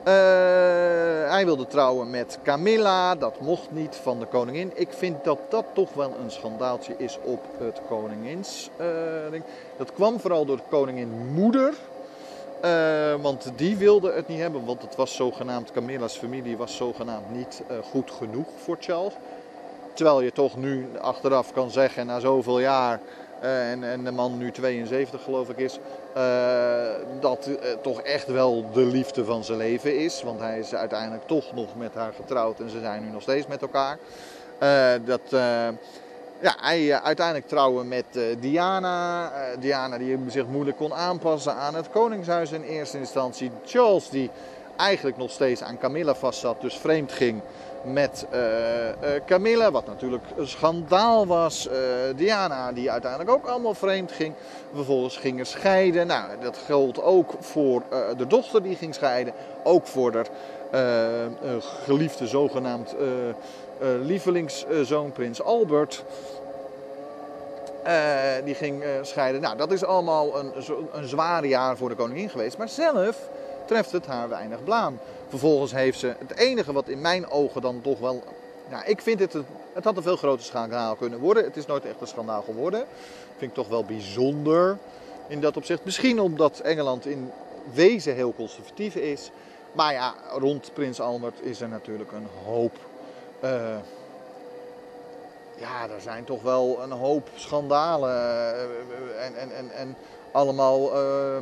hij 0.04 1.42
wilde 1.44 1.66
trouwen 1.66 2.10
met 2.10 2.38
Camilla, 2.42 3.14
dat 3.14 3.40
mocht 3.40 3.70
niet 3.70 3.96
van 3.96 4.18
de 4.18 4.26
koningin. 4.26 4.72
Ik 4.74 4.92
vind 4.92 5.24
dat 5.24 5.38
dat 5.48 5.64
toch 5.72 5.94
wel 5.94 6.14
een 6.22 6.30
schandaaltje 6.30 6.94
is 6.98 7.18
op 7.22 7.44
het 7.58 7.80
koningins. 7.88 8.70
dat 9.76 9.92
kwam 9.92 10.20
vooral 10.20 10.44
door 10.44 10.56
de 10.56 10.62
koningin 10.68 11.32
moeder. 11.34 11.74
Uh, 12.64 13.14
want 13.22 13.52
die 13.56 13.76
wilde 13.76 14.12
het 14.12 14.28
niet 14.28 14.38
hebben, 14.38 14.64
want 14.64 14.82
het 14.82 14.96
was 14.96 15.14
zogenaamd, 15.14 15.70
Camilla's 15.70 16.16
familie 16.16 16.56
was 16.56 16.76
zogenaamd 16.76 17.30
niet 17.30 17.62
goed 17.90 18.10
genoeg 18.10 18.46
voor 18.64 18.76
Charles. 18.80 19.12
Terwijl 19.94 20.20
je 20.20 20.32
toch 20.32 20.56
nu 20.56 20.86
achteraf 21.00 21.52
kan 21.52 21.70
zeggen, 21.70 22.06
na 22.06 22.20
zoveel 22.20 22.60
jaar, 22.60 23.00
en, 23.40 23.84
en, 23.84 24.04
de 24.04 24.10
man 24.10 24.38
nu 24.38 24.50
72 24.50 25.22
geloof 25.22 25.48
ik 25.48 25.58
is, 25.58 25.78
dat 27.20 27.48
toch 27.82 28.00
echt 28.00 28.26
wel 28.26 28.70
de 28.72 28.84
liefde 28.84 29.24
van 29.24 29.44
zijn 29.44 29.58
leven 29.58 29.98
is. 29.98 30.22
Want 30.22 30.40
hij 30.40 30.58
is 30.58 30.74
uiteindelijk 30.74 31.26
toch 31.26 31.54
nog 31.54 31.76
met 31.76 31.94
haar 31.94 32.12
getrouwd 32.12 32.60
en 32.60 32.70
ze 32.70 32.80
zijn 32.80 33.02
nu 33.04 33.10
nog 33.10 33.22
steeds 33.22 33.46
met 33.46 33.62
elkaar. 33.62 33.98
dat 35.04 35.20
ja, 36.40 36.54
hij 36.60 37.00
uiteindelijk 37.00 37.48
trouwen 37.48 37.88
met 37.88 38.04
Diana. 38.40 39.32
Diana 39.58 39.98
die 39.98 40.18
zich 40.26 40.46
moeilijk 40.46 40.76
kon 40.76 40.94
aanpassen 40.94 41.54
aan 41.54 41.74
het 41.74 41.90
koningshuis 41.90 42.52
in 42.52 42.62
eerste 42.62 42.98
instantie. 42.98 43.50
Charles 43.64 44.08
die 44.08 44.30
eigenlijk 44.76 45.16
nog 45.16 45.30
steeds 45.30 45.62
aan 45.62 45.78
Camilla 45.78 46.14
vastzat, 46.14 46.60
dus 46.60 46.76
vreemd 46.76 47.12
ging 47.12 47.40
met 47.84 48.26
Camilla, 49.26 49.70
wat 49.70 49.86
natuurlijk 49.86 50.24
een 50.36 50.48
schandaal 50.48 51.26
was. 51.26 51.68
Diana 52.16 52.72
die 52.72 52.90
uiteindelijk 52.90 53.30
ook 53.30 53.46
allemaal 53.46 53.74
vreemd 53.74 54.12
ging. 54.12 54.34
Vervolgens 54.74 55.16
gingen 55.16 55.46
scheiden. 55.46 56.06
Nou, 56.06 56.30
dat 56.40 56.58
geldt 56.66 57.02
ook 57.02 57.34
voor 57.40 57.82
de 58.16 58.26
dochter 58.26 58.62
die 58.62 58.76
ging 58.76 58.94
scheiden. 58.94 59.34
Ook 59.62 59.86
voor 59.86 60.12
de 60.12 60.24
geliefde 61.84 62.26
zogenaamd 62.26 62.94
lievelingszoon 64.02 65.12
prins 65.12 65.42
Albert. 65.42 66.04
Die 68.44 68.54
ging 68.54 68.84
scheiden. 69.02 69.40
Nou, 69.40 69.56
dat 69.56 69.72
is 69.72 69.84
allemaal 69.84 70.38
een, 70.38 70.52
een 70.92 71.08
zware 71.08 71.48
jaar 71.48 71.76
voor 71.76 71.88
de 71.88 71.94
koningin 71.94 72.30
geweest. 72.30 72.58
Maar 72.58 72.68
zelf 72.68 73.16
treft 73.66 73.92
het 73.92 74.06
haar 74.06 74.28
weinig 74.28 74.64
blaam. 74.64 74.98
Vervolgens 75.28 75.72
heeft 75.72 75.98
ze 75.98 76.14
het 76.18 76.36
enige 76.36 76.72
wat 76.72 76.88
in 76.88 77.00
mijn 77.00 77.30
ogen 77.30 77.62
dan 77.62 77.80
toch 77.80 77.98
wel. 77.98 78.22
Nou, 78.70 78.84
ik 78.84 79.02
vind 79.02 79.20
het. 79.20 79.36
Het 79.72 79.84
had 79.84 79.96
een 79.96 80.02
veel 80.02 80.16
groter 80.16 80.44
schandaal 80.44 80.94
kunnen 80.94 81.18
worden. 81.18 81.44
Het 81.44 81.56
is 81.56 81.66
nooit 81.66 81.84
echt 81.84 82.00
een 82.00 82.06
schandaal 82.06 82.42
geworden. 82.42 82.84
Vind 83.36 83.50
ik 83.50 83.56
toch 83.56 83.68
wel 83.68 83.84
bijzonder 83.84 84.78
in 85.26 85.40
dat 85.40 85.56
opzicht. 85.56 85.84
Misschien 85.84 86.20
omdat 86.20 86.58
Engeland 86.58 87.06
in 87.06 87.30
wezen 87.72 88.14
heel 88.14 88.34
conservatief 88.34 88.94
is. 88.94 89.30
Maar 89.72 89.92
ja, 89.92 90.14
rond 90.38 90.70
Prins 90.72 91.00
Albert 91.00 91.40
is 91.42 91.60
er 91.60 91.68
natuurlijk 91.68 92.12
een 92.12 92.26
hoop. 92.44 92.76
Uh, 93.44 93.50
ja, 95.56 95.82
er 95.94 96.00
zijn 96.00 96.24
toch 96.24 96.42
wel 96.42 96.82
een 96.82 96.90
hoop 96.90 97.28
schandalen 97.34 98.10
eh, 98.10 99.26
en, 99.26 99.34
en, 99.36 99.56
en, 99.56 99.70
en 99.70 99.96
allemaal, 100.32 100.96
uh, 100.96 101.36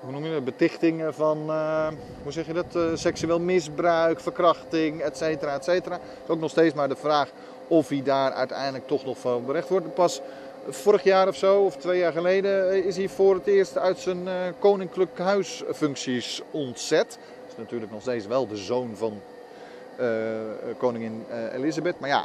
hoe 0.00 0.12
noem 0.12 0.24
je 0.24 0.32
dat, 0.32 0.44
betichtingen 0.44 1.14
van, 1.14 1.44
uh, 1.48 1.88
hoe 2.22 2.32
zeg 2.32 2.46
je 2.46 2.52
dat, 2.52 2.74
uh, 2.76 2.82
seksueel 2.94 3.40
misbruik, 3.40 4.20
verkrachting, 4.20 5.00
et 5.00 5.16
cetera, 5.16 5.54
et 5.54 5.64
cetera. 5.64 5.94
Het 5.94 6.02
is 6.24 6.30
ook 6.30 6.40
nog 6.40 6.50
steeds 6.50 6.74
maar 6.74 6.88
de 6.88 6.96
vraag 6.96 7.30
of 7.68 7.88
hij 7.88 8.02
daar 8.02 8.32
uiteindelijk 8.32 8.86
toch 8.86 9.04
nog 9.04 9.18
van 9.18 9.46
berecht 9.46 9.68
wordt. 9.68 9.94
Pas 9.94 10.20
vorig 10.68 11.02
jaar 11.02 11.28
of 11.28 11.36
zo, 11.36 11.60
of 11.60 11.76
twee 11.76 11.98
jaar 11.98 12.12
geleden, 12.12 12.84
is 12.84 12.96
hij 12.96 13.08
voor 13.08 13.34
het 13.34 13.46
eerst 13.46 13.78
uit 13.78 13.98
zijn 13.98 14.28
koninklijk 14.58 15.18
huisfuncties 15.18 16.42
ontzet. 16.50 17.08
Dat 17.08 17.50
is 17.50 17.56
natuurlijk 17.56 17.92
nog 17.92 18.00
steeds 18.00 18.26
wel 18.26 18.46
de 18.46 18.56
zoon 18.56 18.96
van 18.96 19.20
koningin 20.78 21.24
Elizabeth. 21.54 22.00
Maar 22.00 22.08
ja, 22.08 22.24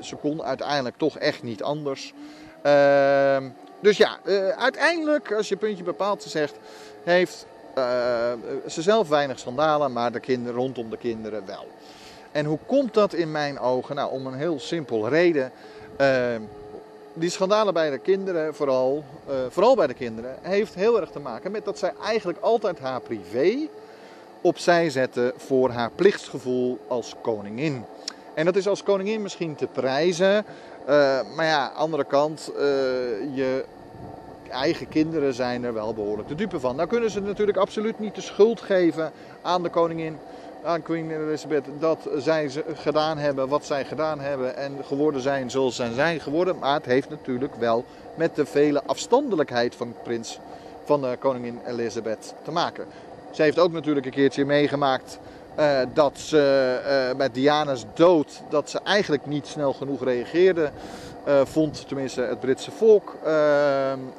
ze 0.00 0.16
kon 0.16 0.42
uiteindelijk 0.42 0.96
toch 0.96 1.18
echt 1.18 1.42
niet 1.42 1.62
anders. 1.62 2.14
Ehm, 2.62 3.48
dus 3.80 3.96
ja, 3.96 4.18
uiteindelijk, 4.56 5.32
als 5.32 5.48
je 5.48 5.56
puntje 5.56 5.84
bepaald 5.84 6.22
zegt, 6.22 6.56
heeft 7.08 7.46
ze 8.66 8.82
zelf 8.82 9.08
weinig 9.08 9.38
schandalen, 9.38 9.92
maar 9.92 10.12
de 10.12 10.20
kinderen 10.20 10.60
rondom 10.60 10.90
de 10.90 10.96
kinderen 10.96 11.46
wel. 11.46 11.66
En 12.32 12.44
hoe 12.44 12.58
komt 12.66 12.94
dat 12.94 13.12
in 13.12 13.30
mijn 13.30 13.58
ogen? 13.58 13.94
Nou, 13.94 14.10
om 14.10 14.26
een 14.26 14.34
heel 14.34 14.60
simpel 14.60 15.08
reden. 15.08 15.52
Ehm, 15.96 16.40
die 17.14 17.30
schandalen 17.30 17.74
bij 17.74 17.90
de 17.90 17.98
kinderen, 17.98 18.54
vooral, 18.54 19.04
vooral 19.48 19.76
bij 19.76 19.86
de 19.86 19.94
kinderen, 19.94 20.36
heeft 20.40 20.74
heel 20.74 21.00
erg 21.00 21.10
te 21.10 21.18
maken 21.18 21.50
met 21.50 21.64
dat 21.64 21.78
zij 21.78 21.92
eigenlijk 22.02 22.38
altijd 22.40 22.78
haar 22.78 23.00
privé 23.00 23.68
opzij 24.40 24.90
zetten 24.90 25.32
voor 25.36 25.70
haar 25.70 25.90
plichtsgevoel 25.94 26.78
als 26.86 27.14
koningin. 27.22 27.84
En 28.34 28.44
dat 28.44 28.56
is 28.56 28.68
als 28.68 28.82
koningin 28.82 29.22
misschien 29.22 29.54
te 29.54 29.66
prijzen, 29.66 30.44
maar 31.36 31.44
ja, 31.44 31.72
andere 31.74 32.04
kant, 32.04 32.50
je 33.34 33.64
eigen 34.48 34.88
kinderen 34.88 35.34
zijn 35.34 35.64
er 35.64 35.74
wel 35.74 35.94
behoorlijk 35.94 36.28
de 36.28 36.34
dupe 36.34 36.60
van. 36.60 36.76
Nou 36.76 36.88
kunnen 36.88 37.10
ze 37.10 37.20
natuurlijk 37.20 37.58
absoluut 37.58 37.98
niet 37.98 38.14
de 38.14 38.20
schuld 38.20 38.60
geven 38.60 39.12
aan 39.42 39.62
de 39.62 39.68
koningin, 39.68 40.16
aan 40.64 40.82
Queen 40.82 41.10
Elizabeth, 41.10 41.64
dat 41.78 42.08
zij 42.16 42.50
gedaan 42.74 43.18
hebben 43.18 43.48
wat 43.48 43.64
zij 43.64 43.84
gedaan 43.84 44.20
hebben 44.20 44.56
en 44.56 44.72
geworden 44.84 45.20
zijn 45.20 45.50
zoals 45.50 45.76
zij 45.76 45.92
zijn 45.92 46.20
geworden. 46.20 46.58
Maar 46.58 46.74
het 46.74 46.84
heeft 46.84 47.08
natuurlijk 47.08 47.54
wel 47.54 47.84
met 48.14 48.36
de 48.36 48.46
vele 48.46 48.82
afstandelijkheid 48.86 49.74
van 49.74 49.94
prins 50.02 50.38
van 50.84 51.00
de 51.00 51.16
koningin 51.18 51.58
Elizabeth 51.66 52.34
te 52.42 52.50
maken. 52.50 52.86
Ze 53.30 53.42
heeft 53.42 53.58
ook 53.58 53.72
natuurlijk 53.72 54.06
een 54.06 54.12
keertje 54.12 54.44
meegemaakt 54.44 55.18
uh, 55.58 55.78
dat 55.94 56.18
ze 56.18 57.08
uh, 57.10 57.16
met 57.16 57.34
Diana's 57.34 57.84
dood, 57.94 58.42
dat 58.50 58.70
ze 58.70 58.80
eigenlijk 58.84 59.26
niet 59.26 59.46
snel 59.46 59.72
genoeg 59.72 60.04
reageerde. 60.04 60.70
Uh, 61.28 61.40
vond 61.44 61.88
tenminste 61.88 62.20
het 62.20 62.40
Britse 62.40 62.70
volk. 62.70 63.16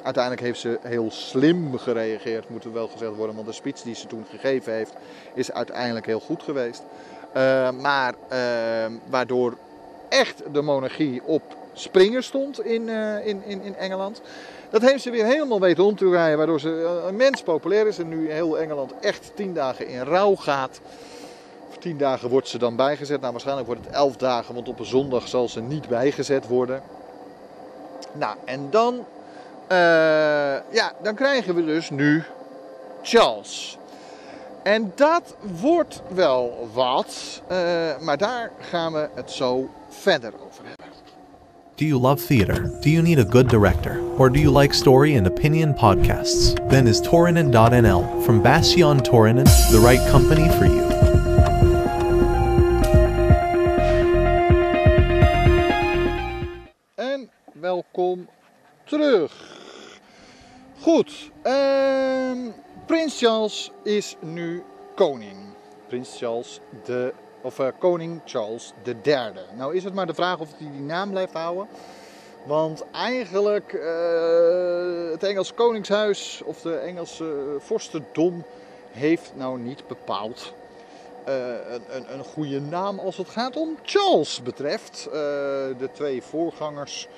uiteindelijk 0.02 0.40
heeft 0.40 0.60
ze 0.60 0.78
heel 0.82 1.10
slim 1.10 1.78
gereageerd, 1.78 2.48
moet 2.48 2.64
er 2.64 2.72
wel 2.72 2.88
gezegd 2.88 3.16
worden. 3.16 3.34
Want 3.34 3.46
de 3.46 3.52
speech 3.52 3.82
die 3.82 3.94
ze 3.94 4.06
toen 4.06 4.24
gegeven 4.30 4.72
heeft, 4.72 4.92
is 5.34 5.52
uiteindelijk 5.52 6.06
heel 6.06 6.20
goed 6.20 6.42
geweest. 6.42 6.82
maar 7.80 8.14
waardoor 9.06 9.56
echt 10.08 10.42
de 10.52 10.62
monarchie 10.62 11.22
op 11.24 11.42
springen 11.72 12.22
stond 12.22 12.64
in, 12.64 12.88
in, 13.24 13.42
in, 13.44 13.62
in 13.62 13.76
Engeland. 13.76 14.20
Dat 14.70 14.82
heeft 14.82 15.02
ze 15.02 15.10
weer 15.10 15.26
helemaal 15.26 15.60
weten 15.60 15.84
om 15.84 15.96
te 15.96 16.10
rijden, 16.10 16.38
waardoor 16.38 16.60
ze 16.60 17.02
immens 17.08 17.42
populair 17.42 17.86
is 17.86 17.98
en 17.98 18.08
nu 18.08 18.30
heel 18.30 18.58
Engeland 18.58 18.92
echt 19.00 19.32
tien 19.34 19.54
dagen 19.54 19.88
in 19.88 20.02
rouw 20.02 20.34
gaat. 20.34 20.80
Tien 21.78 21.98
dagen 21.98 22.28
wordt 22.28 22.48
ze 22.48 22.58
dan 22.58 22.76
bijgezet. 22.76 23.20
Nou, 23.20 23.32
waarschijnlijk 23.32 23.66
wordt 23.66 23.84
het 23.84 23.94
elf 23.94 24.16
dagen, 24.16 24.54
want 24.54 24.68
op 24.68 24.78
een 24.78 24.84
zondag 24.84 25.28
zal 25.28 25.48
ze 25.48 25.60
niet 25.60 25.88
bijgezet 25.88 26.46
worden. 26.46 26.82
Nou, 28.12 28.36
en 28.44 28.70
dan, 28.70 28.94
uh, 28.94 29.76
ja, 30.70 30.92
dan 31.02 31.14
krijgen 31.14 31.54
we 31.54 31.64
dus 31.64 31.90
nu 31.90 32.22
Charles. 33.02 33.78
En 34.62 34.92
dat 34.94 35.36
wordt 35.60 36.02
wel 36.08 36.68
wat, 36.72 37.42
uh, 37.52 37.56
maar 38.00 38.18
daar 38.18 38.50
gaan 38.58 38.92
we 38.92 39.08
het 39.14 39.30
zo 39.30 39.68
verder 39.88 40.32
over 40.46 40.64
hebben. 40.64 40.80
Do 41.76 41.86
you 41.86 41.98
love 41.98 42.26
theater? 42.26 42.70
Do 42.80 42.90
you 42.90 43.02
need 43.02 43.18
a 43.18 43.24
good 43.24 43.48
director? 43.48 44.00
Or 44.18 44.28
do 44.28 44.38
you 44.38 44.50
like 44.50 44.74
story 44.74 45.16
and 45.16 45.26
opinion 45.26 45.72
podcasts? 45.72 46.54
Then 46.68 46.86
is 46.86 47.00
Torinen.nl 47.00 48.20
from 48.22 48.42
Bastion 48.42 49.00
Torinen 49.00 49.46
the 49.70 49.80
right 49.80 50.10
company 50.10 50.48
for 50.50 50.66
you? 50.66 50.89
Welkom 57.92 58.28
terug. 58.84 59.32
Goed, 60.80 61.30
um, 61.42 62.54
Prins 62.86 63.18
Charles 63.18 63.70
is 63.82 64.16
nu 64.20 64.62
koning. 64.94 65.36
Prins 65.86 66.18
Charles 66.18 66.60
de 66.84 67.12
of 67.40 67.58
uh, 67.58 67.66
koning 67.78 68.20
Charles 68.24 68.72
III. 68.84 69.32
Nou 69.56 69.76
is 69.76 69.84
het 69.84 69.94
maar 69.94 70.06
de 70.06 70.14
vraag 70.14 70.38
of 70.38 70.48
hij 70.56 70.70
die 70.70 70.80
naam 70.80 71.10
blijft 71.10 71.32
houden. 71.32 71.68
Want 72.46 72.84
eigenlijk 72.92 73.72
het 75.10 75.22
Engelse 75.22 75.54
Koningshuis 75.54 76.42
of 76.44 76.60
de 76.60 76.76
Engelse 76.76 77.56
vorstendom 77.58 78.44
heeft 78.90 79.32
nou 79.36 79.58
niet 79.58 79.86
bepaald 79.86 80.52
een, 81.24 81.82
een, 81.88 82.12
een, 82.12 82.24
goede 82.24 82.60
naam 82.60 82.98
als 82.98 83.16
het 83.16 83.28
gaat 83.28 83.56
om 83.56 83.76
Charles 83.82 84.42
betreft. 84.42 85.08
de 85.78 85.88
twee 85.92 86.22
voorgangers 86.22 87.08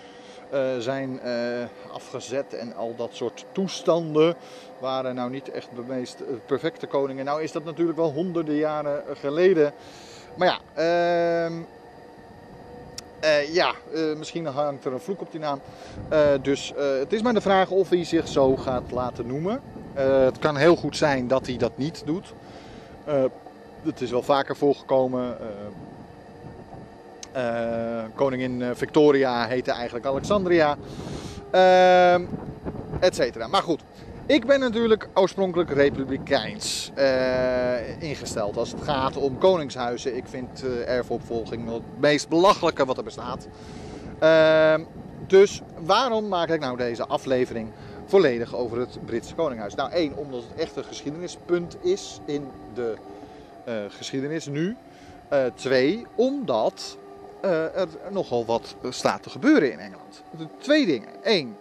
zijn 0.79 1.21
uh, 1.25 1.65
afgezet 1.93 2.55
en 2.55 2.75
al 2.75 2.95
dat 2.97 3.11
soort 3.13 3.45
toestanden 3.53 4.35
waren 4.79 5.15
nou 5.15 5.31
niet 5.31 5.51
echt 5.51 5.69
de 5.75 5.83
meest 5.87 6.21
eh, 6.21 6.27
perfecte 6.47 6.87
koningen. 6.87 7.25
Nou 7.25 7.43
is 7.43 7.53
dat 7.53 7.65
natuurlijk 7.65 7.99
wel 7.99 8.13
honderden 8.13 8.55
jaren 8.55 9.03
geleden. 9.13 9.73
Maar 10.37 10.49
ja, 10.49 10.59
uh, 13.23 13.55
ja 13.55 13.75
misschien 14.17 14.47
hangt 14.47 14.85
er 14.85 14.93
een 14.93 15.01
vloek 15.01 15.21
op 15.21 15.31
die 15.31 15.41
naam. 15.41 15.61
dus 16.43 16.73
het 16.77 17.13
is 17.13 17.23
maar 17.23 17.35
de 17.35 17.41
vraag 17.41 17.71
of 17.71 17.89
hij 17.89 18.05
zich 18.05 18.29
zo 18.29 18.57
gaat 18.57 18.91
laten 18.91 19.27
noemen. 19.27 19.61
het 19.95 20.39
kan 20.39 20.57
heel 20.57 20.77
goed 20.77 20.97
zijn 20.97 21.29
dat 21.29 21.47
hij 21.47 21.57
dat 21.57 21.77
niet 21.77 22.03
doet. 22.07 22.35
het 23.83 24.01
is 24.01 24.11
wel 24.11 24.23
vaker 24.23 24.57
voorgekomen. 24.57 25.37
Uh, 27.37 28.03
koningin 28.15 28.63
eh, 28.63 28.69
Victoria 28.75 29.47
heette 29.47 29.73
eigenlijk 29.73 30.07
Alexandria. 30.07 30.77
Uh, 31.55 32.15
et 33.01 33.15
cetera. 33.15 33.47
Maar 33.47 33.63
goed, 33.63 33.81
ik 34.27 34.47
ben 34.47 34.61
natuurlijk 34.61 35.09
oorspronkelijk 35.15 35.71
republikeins 35.71 36.93
uh, 36.99 38.03
ingesteld 38.03 38.57
als 38.57 38.73
het 38.73 38.83
gaat 38.83 39.17
om 39.17 39.39
koningshuizen. 39.39 40.17
Ik 40.17 40.25
vind 40.27 40.65
uh, 40.65 40.89
erfopvolging 40.89 41.73
het 41.73 41.83
meest 41.99 42.29
belachelijke 42.29 42.85
wat 42.85 42.97
er 42.97 43.05
bestaat. 43.05 43.49
Uh, 44.23 44.75
dus 45.27 45.61
waarom 45.85 46.29
maak 46.29 46.49
ik 46.49 46.61
nou 46.61 46.77
deze 46.77 47.07
aflevering 47.07 47.69
volledig 48.07 48.55
over 48.55 48.79
het 48.79 48.99
Britse 49.05 49.35
Koninghuis? 49.35 49.75
Nou, 49.75 49.91
één, 49.91 50.17
omdat 50.17 50.43
het 50.49 50.61
echt 50.61 50.77
een 50.77 50.85
geschiedenispunt 50.85 51.77
is 51.81 52.21
in 52.25 52.49
de 52.75 52.95
geschiedenis 53.89 54.47
nu. 54.47 54.77
twee, 55.55 56.07
omdat 56.15 56.97
uh, 57.45 57.77
er 57.77 57.89
nogal 58.11 58.45
wat 58.45 58.75
staat 58.89 59.23
te 59.23 59.31
gebeuren 59.31 59.73
in 59.73 59.79
Engeland. 59.79 60.23
Twee 60.59 60.87
dingen. 60.87 61.09
Eén, 61.23 61.57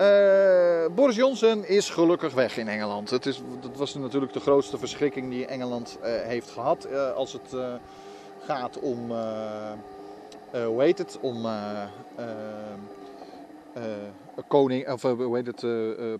uh, 0.00 0.94
Boris 0.94 1.16
Johnson 1.16 1.64
is 1.64 1.90
gelukkig 1.90 2.34
weg 2.34 2.56
in 2.56 2.68
Engeland. 2.68 3.10
Het 3.10 3.26
is, 3.26 3.42
dat 3.60 3.76
was 3.76 3.94
natuurlijk 3.94 4.32
de 4.32 4.40
grootste 4.40 4.78
verschrikking 4.78 5.30
die 5.30 5.46
Engeland 5.46 5.98
heeft 6.02 6.50
gehad 6.50 6.94
als 7.14 7.32
het 7.32 7.56
gaat 8.38 8.78
om, 8.78 9.10
hoe 10.52 10.82
heet 10.82 10.98
het, 10.98 11.18
om 11.20 11.46
koning, 14.48 14.88
of 14.92 15.02
hoe 15.02 15.36
heet 15.36 15.46
het, 15.46 15.60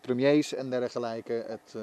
premiers 0.00 0.54
en 0.54 0.70
dergelijke. 0.70 1.44
Het 1.46 1.74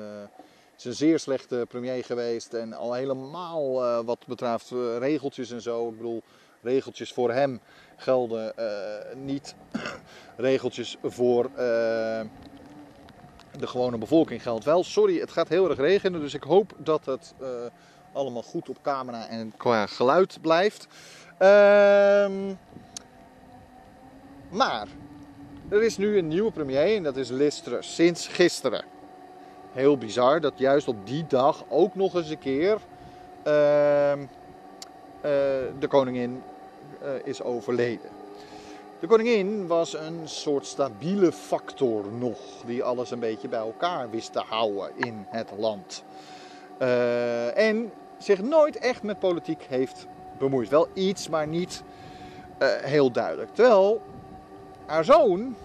is 0.77 0.85
een 0.85 0.93
zeer 0.93 1.19
slechte 1.19 1.65
premier 1.69 2.03
geweest 2.03 2.53
en 2.53 2.73
al 2.73 2.93
helemaal 2.93 4.03
wat 4.03 4.27
betreft 4.27 4.71
regeltjes 4.99 5.51
en 5.51 5.61
zo. 5.61 5.89
Ik 5.89 5.97
bedoel, 5.97 6.23
regeltjes 6.67 7.13
voor 7.13 7.31
hem 7.31 7.59
gelden 7.95 8.53
uh, 8.59 9.15
niet. 9.15 9.55
regeltjes 10.37 10.97
voor 11.03 11.45
uh, 11.45 11.55
de 13.57 13.67
gewone 13.67 13.97
bevolking 13.97 14.41
geldt 14.41 14.65
wel. 14.65 14.83
Sorry, 14.83 15.19
het 15.19 15.31
gaat 15.31 15.49
heel 15.49 15.69
erg 15.69 15.79
regenen, 15.79 16.19
dus 16.19 16.33
ik 16.33 16.43
hoop 16.43 16.73
dat 16.77 17.05
het 17.05 17.33
uh, 17.41 17.47
allemaal 18.13 18.41
goed 18.41 18.69
op 18.69 18.77
camera 18.81 19.27
en 19.27 19.53
qua 19.57 19.85
geluid 19.85 20.37
blijft. 20.41 20.87
Ehm, 21.37 22.53
maar 24.49 24.87
er 25.69 25.83
is 25.83 25.97
nu 25.97 26.17
een 26.17 26.27
nieuwe 26.27 26.51
premier 26.51 26.95
en 26.95 27.03
dat 27.03 27.17
is 27.17 27.61
Truss, 27.63 27.95
sinds 27.95 28.27
gisteren. 28.27 28.85
Heel 29.71 29.97
bizar 29.97 30.41
dat 30.41 30.53
juist 30.55 30.87
op 30.87 31.07
die 31.07 31.25
dag 31.27 31.63
ook 31.69 31.95
nog 31.95 32.15
eens 32.15 32.29
een 32.29 32.39
keer 32.39 32.77
ehm, 33.43 34.25
de 35.79 35.87
koningin 35.87 36.43
is 37.23 37.41
overleden. 37.41 38.09
De 38.99 39.07
koningin 39.07 39.67
was 39.67 39.93
een 39.93 40.21
soort 40.23 40.65
stabiele 40.65 41.31
factor 41.31 42.05
nog, 42.11 42.37
die 42.65 42.83
alles 42.83 43.11
een 43.11 43.19
beetje 43.19 43.47
bij 43.47 43.59
elkaar 43.59 44.09
wist 44.09 44.33
te 44.33 44.39
houden 44.39 44.91
in 44.95 45.25
het 45.29 45.51
land. 45.57 46.03
Uh, 46.81 47.57
en 47.57 47.91
zich 48.17 48.41
nooit 48.41 48.77
echt 48.77 49.03
met 49.03 49.19
politiek 49.19 49.65
heeft 49.69 50.07
bemoeid. 50.37 50.69
Wel 50.69 50.87
iets, 50.93 51.29
maar 51.29 51.47
niet 51.47 51.83
uh, 52.61 52.67
heel 52.67 53.11
duidelijk. 53.11 53.49
Terwijl 53.53 54.01
haar 54.85 55.03
zoon 55.03 55.55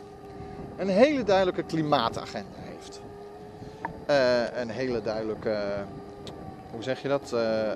een 0.76 0.88
hele 0.88 1.22
duidelijke 1.22 1.62
klimaatagenda 1.62 2.58
heeft. 2.58 3.00
een 4.54 4.70
hele 4.70 5.02
duidelijke 5.02 5.84
hoe 6.72 6.82
zeg 6.82 7.02
je 7.02 7.08
dat, 7.08 7.30
uh, 7.34 7.40
uh, 7.40 7.74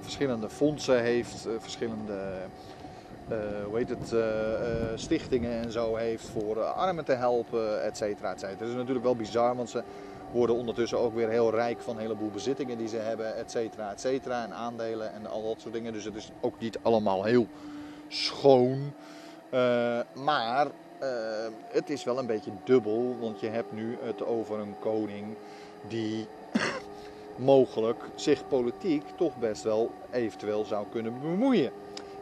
verschillende 0.00 0.48
fondsen 0.48 1.02
heeft, 1.02 1.46
verschillende 1.58 2.18
hoe 3.64 3.78
heet 3.78 3.88
het, 3.88 4.14
stichtingen 5.00 5.62
en 5.62 5.72
zo 5.72 5.96
heeft 5.96 6.28
voor 6.28 6.62
armen 6.62 7.04
te 7.04 7.12
helpen, 7.12 7.82
et 7.82 7.96
cetera, 7.96 8.32
et 8.32 8.40
cetera. 8.40 8.58
Dat 8.58 8.68
is 8.68 8.74
natuurlijk 8.74 9.04
wel 9.04 9.16
bizar, 9.16 9.56
want 9.56 9.70
ze 9.70 9.82
worden 10.32 10.56
ondertussen 10.56 10.98
ook 10.98 11.14
weer 11.14 11.28
heel 11.28 11.50
rijk 11.50 11.80
van 11.80 11.94
een 11.94 12.00
heleboel 12.00 12.30
bezittingen 12.30 12.78
die 12.78 12.88
ze 12.88 12.96
hebben, 12.96 13.36
et 13.36 13.50
cetera, 13.50 13.90
et 13.90 14.00
cetera, 14.00 14.44
en 14.44 14.52
aandelen 14.52 15.12
en 15.12 15.26
al 15.26 15.42
dat 15.42 15.60
soort 15.60 15.74
dingen. 15.74 15.92
Dus 15.92 16.04
het 16.04 16.14
is 16.14 16.30
ook 16.40 16.58
niet 16.58 16.78
allemaal 16.82 17.24
heel 17.24 17.46
schoon. 18.08 18.92
maar 20.12 20.66
het 21.68 21.90
is 21.90 22.04
wel 22.04 22.18
een 22.18 22.26
beetje 22.26 22.50
dubbel, 22.64 23.16
want 23.20 23.40
je 23.40 23.48
hebt 23.48 23.72
nu 23.72 23.98
het 24.02 24.26
over 24.26 24.58
een 24.58 24.74
koning 24.80 25.36
die 25.88 26.26
mogelijk 27.44 28.04
zich 28.14 28.48
politiek 28.48 29.02
toch 29.16 29.36
best 29.38 29.62
wel 29.62 29.90
eventueel 30.10 30.64
zou 30.64 30.86
kunnen 30.90 31.20
bemoeien. 31.20 31.72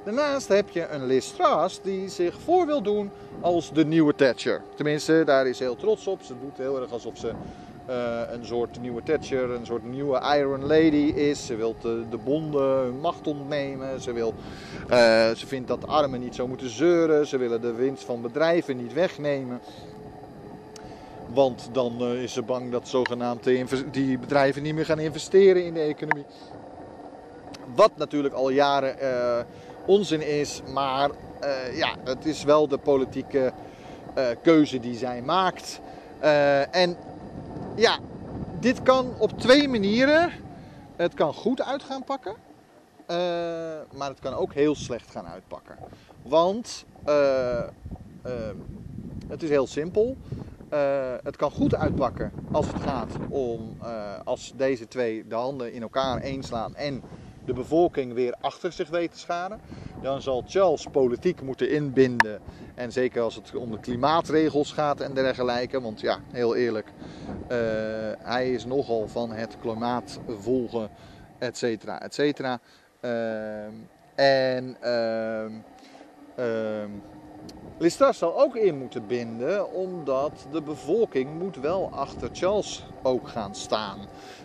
Daarnaast 0.05 0.49
heb 0.49 0.69
je 0.71 0.89
een 0.89 1.07
Liz 1.07 1.31
Truss 1.31 1.81
die 1.83 2.09
zich 2.09 2.41
voor 2.41 2.67
wil 2.67 2.83
doen 2.83 3.11
als 3.41 3.73
de 3.73 3.85
nieuwe 3.85 4.15
Thatcher. 4.15 4.63
Tenminste, 4.75 5.23
daar 5.25 5.47
is 5.47 5.57
ze 5.57 5.63
heel 5.63 5.77
trots 5.77 6.07
op. 6.07 6.23
Ze 6.23 6.35
doet 6.41 6.57
heel 6.57 6.81
erg 6.81 6.93
alsof 6.93 7.19
ze 7.19 7.33
uh, 7.89 8.21
een 8.33 8.45
soort 8.45 8.81
nieuwe 8.81 9.03
Thatcher, 9.03 9.51
een 9.51 9.67
soort 9.67 9.85
nieuwe 9.85 10.37
Iron 10.37 10.67
Lady 10.67 11.13
is. 11.15 11.47
Ze 11.47 11.57
wil 11.57 11.77
de, 11.81 12.05
de 12.11 12.17
bonden 12.17 12.63
hun 12.63 13.01
macht 13.01 13.27
ontnemen. 13.27 14.01
Ze, 14.01 14.13
wil, 14.13 14.35
uh, 14.91 14.97
ze 15.31 15.47
vindt 15.47 15.69
dat 15.69 15.87
armen 15.87 16.21
niet 16.21 16.35
zo 16.35 16.49
moeten 16.49 16.71
zeuren. 16.71 17.27
Ze 17.27 17.37
willen 17.39 17.61
de 17.61 17.73
winst 17.73 18.05
van 18.05 18.23
bedrijven 18.23 18.77
niet 18.77 18.93
wegnemen. 18.93 19.61
Want 21.33 21.69
dan 21.73 21.97
uh, 22.01 22.23
is 22.23 22.33
ze 22.33 22.43
bang 22.43 22.71
dat 22.71 22.89
zogenaamd 22.89 23.45
die 23.93 24.19
bedrijven 24.19 24.63
niet 24.63 24.75
meer 24.75 24.85
gaan 24.85 24.99
investeren 24.99 25.65
in 25.65 25.75
de 25.75 25.81
economie. 25.81 26.25
Wat 27.75 27.97
natuurlijk 27.97 28.35
al 28.35 28.51
jaren 28.51 28.97
uh, 29.03 29.45
onzin 29.87 30.27
is, 30.27 30.63
maar 30.73 31.11
uh, 31.11 31.77
ja, 31.77 31.95
het 32.05 32.25
is 32.25 32.45
wel 32.45 32.69
de 32.69 32.79
politieke 32.79 33.53
keuze 34.43 34.81
die 34.81 34.97
zij 34.97 35.23
maakt. 35.23 35.81
en 36.71 36.97
ja, 37.77 37.99
dit 38.61 38.83
kan 38.83 39.15
op 39.19 39.39
twee 39.39 39.69
manieren. 39.69 40.33
Het 40.97 41.15
kan 41.15 41.35
goed 41.35 41.63
uit 41.63 41.83
gaan 41.83 42.05
pakken, 42.05 42.35
maar 43.97 44.09
het 44.09 44.21
kan 44.21 44.35
ook 44.35 44.55
heel 44.55 44.75
slecht 44.75 45.11
gaan 45.11 45.27
uitpakken. 45.27 45.77
Want 46.23 46.85
het 49.29 49.43
is 49.43 49.49
heel 49.49 49.67
simpel. 49.67 50.17
Uh, 50.73 51.15
het 51.23 51.37
kan 51.37 51.51
goed 51.51 51.75
uitpakken 51.75 52.33
als 52.51 52.67
het 52.67 52.81
gaat 52.81 53.13
om 53.29 53.77
uh, 53.83 54.13
als 54.25 54.53
deze 54.57 54.89
twee 54.89 55.27
de 55.27 55.35
handen 55.35 55.73
in 55.73 55.83
elkaar 55.83 56.21
eenslaan 56.21 56.75
en 56.75 57.03
de 57.45 57.53
bevolking 57.53 58.13
weer 58.13 58.35
achter 58.41 58.73
zich 58.73 58.89
weten 58.89 59.13
te 59.13 59.19
scharen. 59.19 59.61
Dan 60.03 60.23
zal 60.23 60.45
Charles 60.47 60.87
politiek 60.93 61.43
moeten 61.43 61.71
inbinden. 61.71 62.41
En 62.75 62.93
zeker 62.93 63.23
als 63.23 63.35
het 63.35 63.55
om 63.55 63.71
de 63.71 63.81
klimaatregels 63.81 64.73
gaat 64.73 65.01
en 65.01 65.15
dergelijke. 65.15 65.81
Want 65.81 66.01
ja, 66.01 66.19
heel 66.33 66.57
eerlijk, 66.57 66.87
uh, 66.87 67.49
hij 68.19 68.53
is 68.53 68.65
nogal 68.65 69.09
van 69.09 69.33
het 69.33 69.57
klimaat 69.61 70.19
volgen, 70.29 70.91
et 71.39 71.59
cetera, 71.59 72.01
et 72.01 72.15
cetera. 72.15 72.61
en 74.15 74.77
ehm, 74.81 75.53
ehm, 76.37 76.91
Listras 77.79 78.19
zal 78.19 78.41
ook 78.41 78.57
in 78.57 78.79
moeten 78.79 79.07
binden, 79.07 79.73
omdat 79.73 80.33
de 80.53 80.63
bevolking 80.63 81.39
moet 81.39 81.57
wel 81.57 81.91
achter 81.93 82.29
Charles 82.33 82.85
ook 83.03 83.29
gaan 83.29 83.55
staan. 83.55 83.99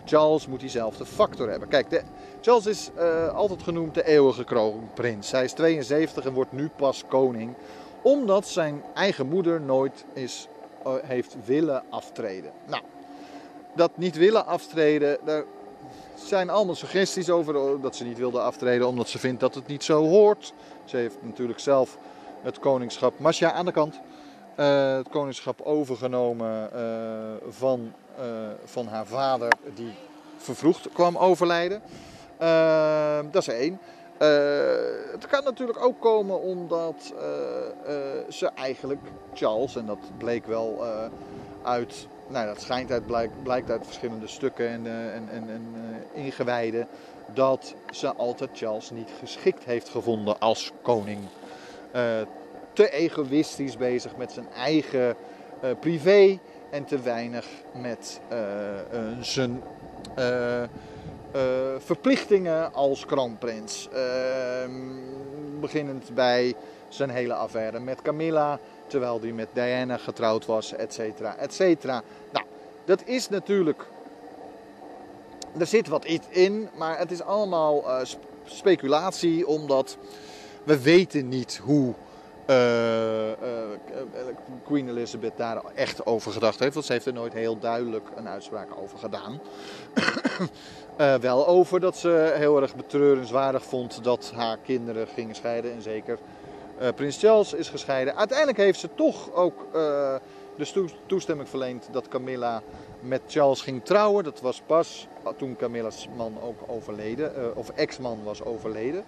Charles 0.05 0.47
moet 0.47 0.59
diezelfde 0.59 1.05
factor 1.05 1.49
hebben. 1.49 1.67
Kijk, 1.67 2.03
Charles 2.41 2.65
is 2.65 2.89
uh, 2.97 3.27
altijd 3.33 3.63
genoemd 3.63 3.93
de 3.93 4.05
eeuwige 4.05 4.43
kroonprins. 4.43 5.31
Hij 5.31 5.43
is 5.43 5.51
72 5.51 6.25
en 6.25 6.33
wordt 6.33 6.51
nu 6.51 6.69
pas 6.75 7.03
koning, 7.07 7.53
omdat 8.01 8.47
zijn 8.47 8.83
eigen 8.93 9.27
moeder 9.27 9.61
nooit 9.61 10.05
is, 10.13 10.47
uh, 10.87 10.93
heeft 11.01 11.35
willen 11.45 11.83
aftreden. 11.89 12.51
Nou, 12.67 12.83
dat 13.75 13.97
niet 13.97 14.15
willen 14.15 14.45
aftreden, 14.45 15.17
daar 15.23 15.43
zijn 16.15 16.49
allemaal 16.49 16.75
suggesties 16.75 17.29
over 17.29 17.81
dat 17.81 17.95
ze 17.95 18.03
niet 18.03 18.17
wilde 18.17 18.39
aftreden 18.39 18.87
omdat 18.87 19.09
ze 19.09 19.19
vindt 19.19 19.39
dat 19.39 19.55
het 19.55 19.67
niet 19.67 19.83
zo 19.83 20.03
hoort. 20.03 20.53
Ze 20.85 20.97
heeft 20.97 21.17
natuurlijk 21.21 21.59
zelf 21.59 21.97
het 22.45 22.59
koningschap, 22.59 23.19
Masja 23.19 23.51
aan 23.51 23.65
de 23.65 23.71
kant, 23.71 23.99
uh, 24.59 24.95
het 24.95 25.09
koningschap 25.09 25.61
overgenomen 25.61 26.69
uh, 26.75 27.49
van, 27.49 27.93
uh, 28.19 28.25
van 28.63 28.87
haar 28.87 29.05
vader, 29.05 29.53
die 29.75 29.93
vervroegd 30.37 30.89
kwam 30.93 31.17
overlijden. 31.17 31.81
dat 33.31 33.41
is 33.41 33.47
één. 33.47 33.79
het 35.11 35.27
kan 35.27 35.43
natuurlijk 35.43 35.83
ook 35.83 36.01
komen 36.01 36.41
omdat 36.41 37.13
ze 38.29 38.51
eigenlijk, 38.55 39.01
Charles, 39.33 39.75
en 39.75 39.85
dat 39.85 40.17
bleek 40.17 40.45
wel 40.45 40.85
uit, 41.63 42.07
nou 42.27 42.45
dat 42.45 42.61
schijnt 42.61 42.91
uit, 42.91 43.05
blijkt, 43.05 43.43
blijkt 43.43 43.69
uit 43.69 43.85
verschillende 43.85 44.27
stukken 44.27 44.69
en, 44.69 44.85
en, 45.13 45.29
en, 45.31 45.49
en 45.49 45.75
ingewijden, 46.13 46.87
dat 47.33 47.75
ze 47.91 48.13
altijd 48.15 48.49
Charles 48.53 48.89
niet 48.89 49.09
geschikt 49.19 49.63
heeft 49.63 49.89
gevonden 49.89 50.39
als 50.39 50.71
koning 50.81 51.19
te 52.73 52.89
egoïstisch 52.89 53.77
bezig 53.77 54.15
met 54.15 54.31
zijn 54.31 54.47
eigen 54.55 55.15
uh, 55.63 55.69
privé 55.79 56.39
en 56.69 56.85
te 56.85 56.99
weinig 56.99 57.45
met 57.73 58.19
uh, 58.31 58.37
zijn 59.21 59.63
verplichtingen 61.77 62.73
als 62.73 63.05
kroonprins. 63.05 63.89
Ehm, 63.93 64.71
beginnend 65.59 66.13
bij 66.13 66.55
zijn 66.89 67.09
hele 67.09 67.33
affaire 67.33 67.79
met 67.79 68.01
Camilla, 68.01 68.59
terwijl 68.87 69.19
hij 69.21 69.31
met 69.31 69.47
Diana 69.53 69.97
getrouwd 69.97 70.45
was, 70.45 70.73
et 70.73 70.93
cetera, 70.93 71.35
et 71.37 71.53
cetera. 71.53 72.01
Nou, 72.31 72.45
dat 72.85 73.01
is 73.05 73.29
natuurlijk. 73.29 73.85
Er 75.57 75.65
zit 75.67 75.87
wat 75.87 76.05
iets 76.05 76.27
in, 76.29 76.69
maar 76.77 76.97
het 76.97 77.11
is 77.11 77.21
allemaal 77.21 77.83
speculatie, 78.45 79.47
omdat 79.47 79.97
we 80.65 80.81
weten 80.81 81.27
niet 81.27 81.61
hoe 81.63 81.93
uh, 82.49 83.27
uh, 83.27 83.33
Queen 84.63 84.89
Elizabeth 84.89 85.37
daar 85.37 85.61
echt 85.75 86.05
over 86.05 86.31
gedacht 86.31 86.59
heeft. 86.59 86.73
Want 86.73 86.85
ze 86.85 86.91
heeft 86.91 87.05
er 87.05 87.13
nooit 87.13 87.33
heel 87.33 87.59
duidelijk 87.59 88.07
een 88.15 88.27
uitspraak 88.27 88.67
over 88.77 88.97
gedaan. 88.97 89.39
uh, 90.97 91.15
wel 91.29 91.47
over 91.47 91.79
dat 91.79 91.97
ze 91.97 92.33
heel 92.35 92.61
erg 92.61 92.75
betreurenswaardig 92.75 93.63
vond 93.63 94.03
dat 94.03 94.31
haar 94.35 94.57
kinderen 94.57 95.07
gingen 95.07 95.35
scheiden. 95.35 95.73
En 95.73 95.81
zeker 95.81 96.17
Prins 96.95 97.19
Charles 97.19 97.53
is 97.53 97.69
gescheiden. 97.69 98.15
Uiteindelijk 98.15 98.57
heeft 98.57 98.79
ze 98.79 98.89
toch 98.95 99.33
ook 99.33 99.67
de 100.57 100.89
toestemming 101.05 101.49
verleend 101.49 101.87
dat 101.91 102.07
Camilla 102.07 102.61
met 102.99 103.21
Charles 103.27 103.61
ging 103.61 103.85
trouwen. 103.85 104.23
Dat 104.23 104.41
was 104.41 104.61
pas 104.65 105.07
toen 105.37 105.55
Camilla's 105.55 106.07
man 106.17 106.37
ook 106.41 106.59
overleden, 106.67 107.55
of 107.57 107.69
ex-man 107.69 108.23
was 108.23 108.43
overleden. 108.43 109.03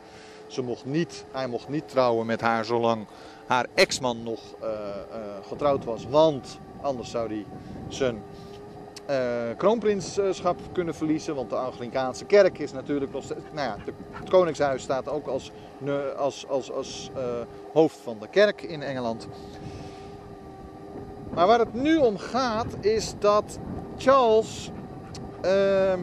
Ze 0.47 0.61
mocht 0.61 0.85
niet, 0.85 1.25
hij 1.31 1.47
mocht 1.47 1.69
niet 1.69 1.89
trouwen 1.89 2.25
met 2.25 2.41
haar 2.41 2.65
zolang 2.65 3.05
haar 3.45 3.67
ex-man 3.73 4.23
nog 4.23 4.39
uh, 4.61 4.69
uh, 4.69 5.17
getrouwd 5.47 5.85
was. 5.85 6.07
Want 6.09 6.59
anders 6.81 7.09
zou 7.09 7.27
hij 7.27 7.45
zijn 7.87 8.23
uh, 9.09 9.17
kroonprinsschap 9.57 10.59
kunnen 10.71 10.95
verliezen. 10.95 11.35
Want 11.35 11.49
de 11.49 11.55
Anglikaanse 11.55 12.25
kerk 12.25 12.57
is 12.57 12.71
natuurlijk 12.71 13.11
nog 13.11 13.23
steeds. 13.23 13.39
Nou 13.51 13.67
ja, 13.67 13.77
het 14.11 14.29
Koningshuis 14.29 14.81
staat 14.81 15.09
ook 15.09 15.27
als, 15.27 15.51
als, 16.17 16.47
als, 16.47 16.71
als 16.71 17.11
hoofd 17.73 17.97
van 18.03 18.17
de 18.19 18.27
kerk 18.27 18.61
in 18.61 18.81
Engeland. 18.81 19.27
Maar 21.33 21.47
waar 21.47 21.59
het 21.59 21.73
nu 21.73 21.97
om 21.97 22.17
gaat 22.17 22.75
is 22.81 23.13
dat 23.19 23.59
Charles 23.97 24.71
ehm, 25.41 25.99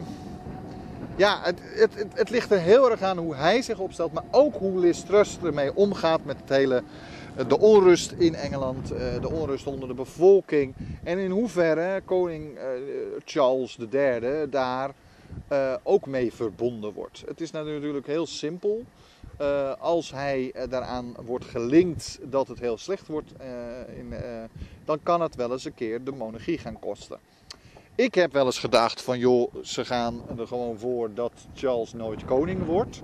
ja, 1.15 1.39
het, 1.43 1.59
het, 1.61 2.05
het, 2.13 2.29
ligt 2.29 2.51
er 2.51 2.59
heel 2.59 2.91
erg 2.91 3.01
aan 3.01 3.17
hoe 3.17 3.35
hij 3.35 3.61
zich 3.61 3.79
opstelt, 3.79 4.13
maar 4.13 4.23
ook 4.31 4.55
hoe 4.55 4.79
Liz 4.79 5.03
Truss 5.03 5.37
ermee 5.43 5.75
omgaat 5.75 6.25
met 6.25 6.37
het 6.39 6.49
hele, 6.49 6.83
eh, 7.35 7.47
de 7.47 7.59
onrust 7.59 8.11
in 8.11 8.35
Engeland, 8.35 8.91
eh, 8.91 9.21
de 9.21 9.29
onrust 9.29 9.67
onder 9.67 9.87
de 9.87 9.93
bevolking. 9.93 10.73
En 11.03 11.17
in 11.17 11.31
hoeverre 11.31 12.01
koning 12.05 12.57
eh, 12.57 12.65
Charles 13.25 13.77
III 13.91 14.49
daar 14.49 14.91
ook 15.83 16.05
mee 16.05 16.33
verbonden 16.33 16.93
wordt. 16.93 17.23
Het 17.27 17.41
is 17.41 17.51
natuurlijk 17.51 18.07
heel 18.07 18.27
simpel. 18.27 18.83
als 19.79 20.11
hij 20.11 20.53
daaraan 20.69 21.15
wordt 21.25 21.45
gelinkt 21.45 22.19
dat 22.23 22.47
het 22.47 22.59
heel 22.59 22.77
slecht 22.77 23.07
wordt, 23.07 23.31
in, 23.97 24.13
dan 24.85 24.99
kan 25.03 25.21
het 25.21 25.35
wel 25.35 25.51
eens 25.51 25.65
een 25.65 25.73
keer 25.73 26.03
de 26.03 26.11
monarchie 26.11 26.57
gaan 26.57 26.79
kosten. 26.79 27.19
Ik 27.97 28.15
heb 28.15 28.33
wel 28.33 28.45
eens 28.45 28.59
gedacht 28.59 29.01
van 29.01 29.19
joh, 29.19 29.53
ze 29.61 29.85
gaan 29.85 30.21
er 30.37 30.47
gewoon 30.47 30.77
voor 30.77 31.13
dat 31.13 31.31
Charles 31.53 31.93
nooit 31.93 32.25
koning 32.25 32.65
wordt. 32.65 33.01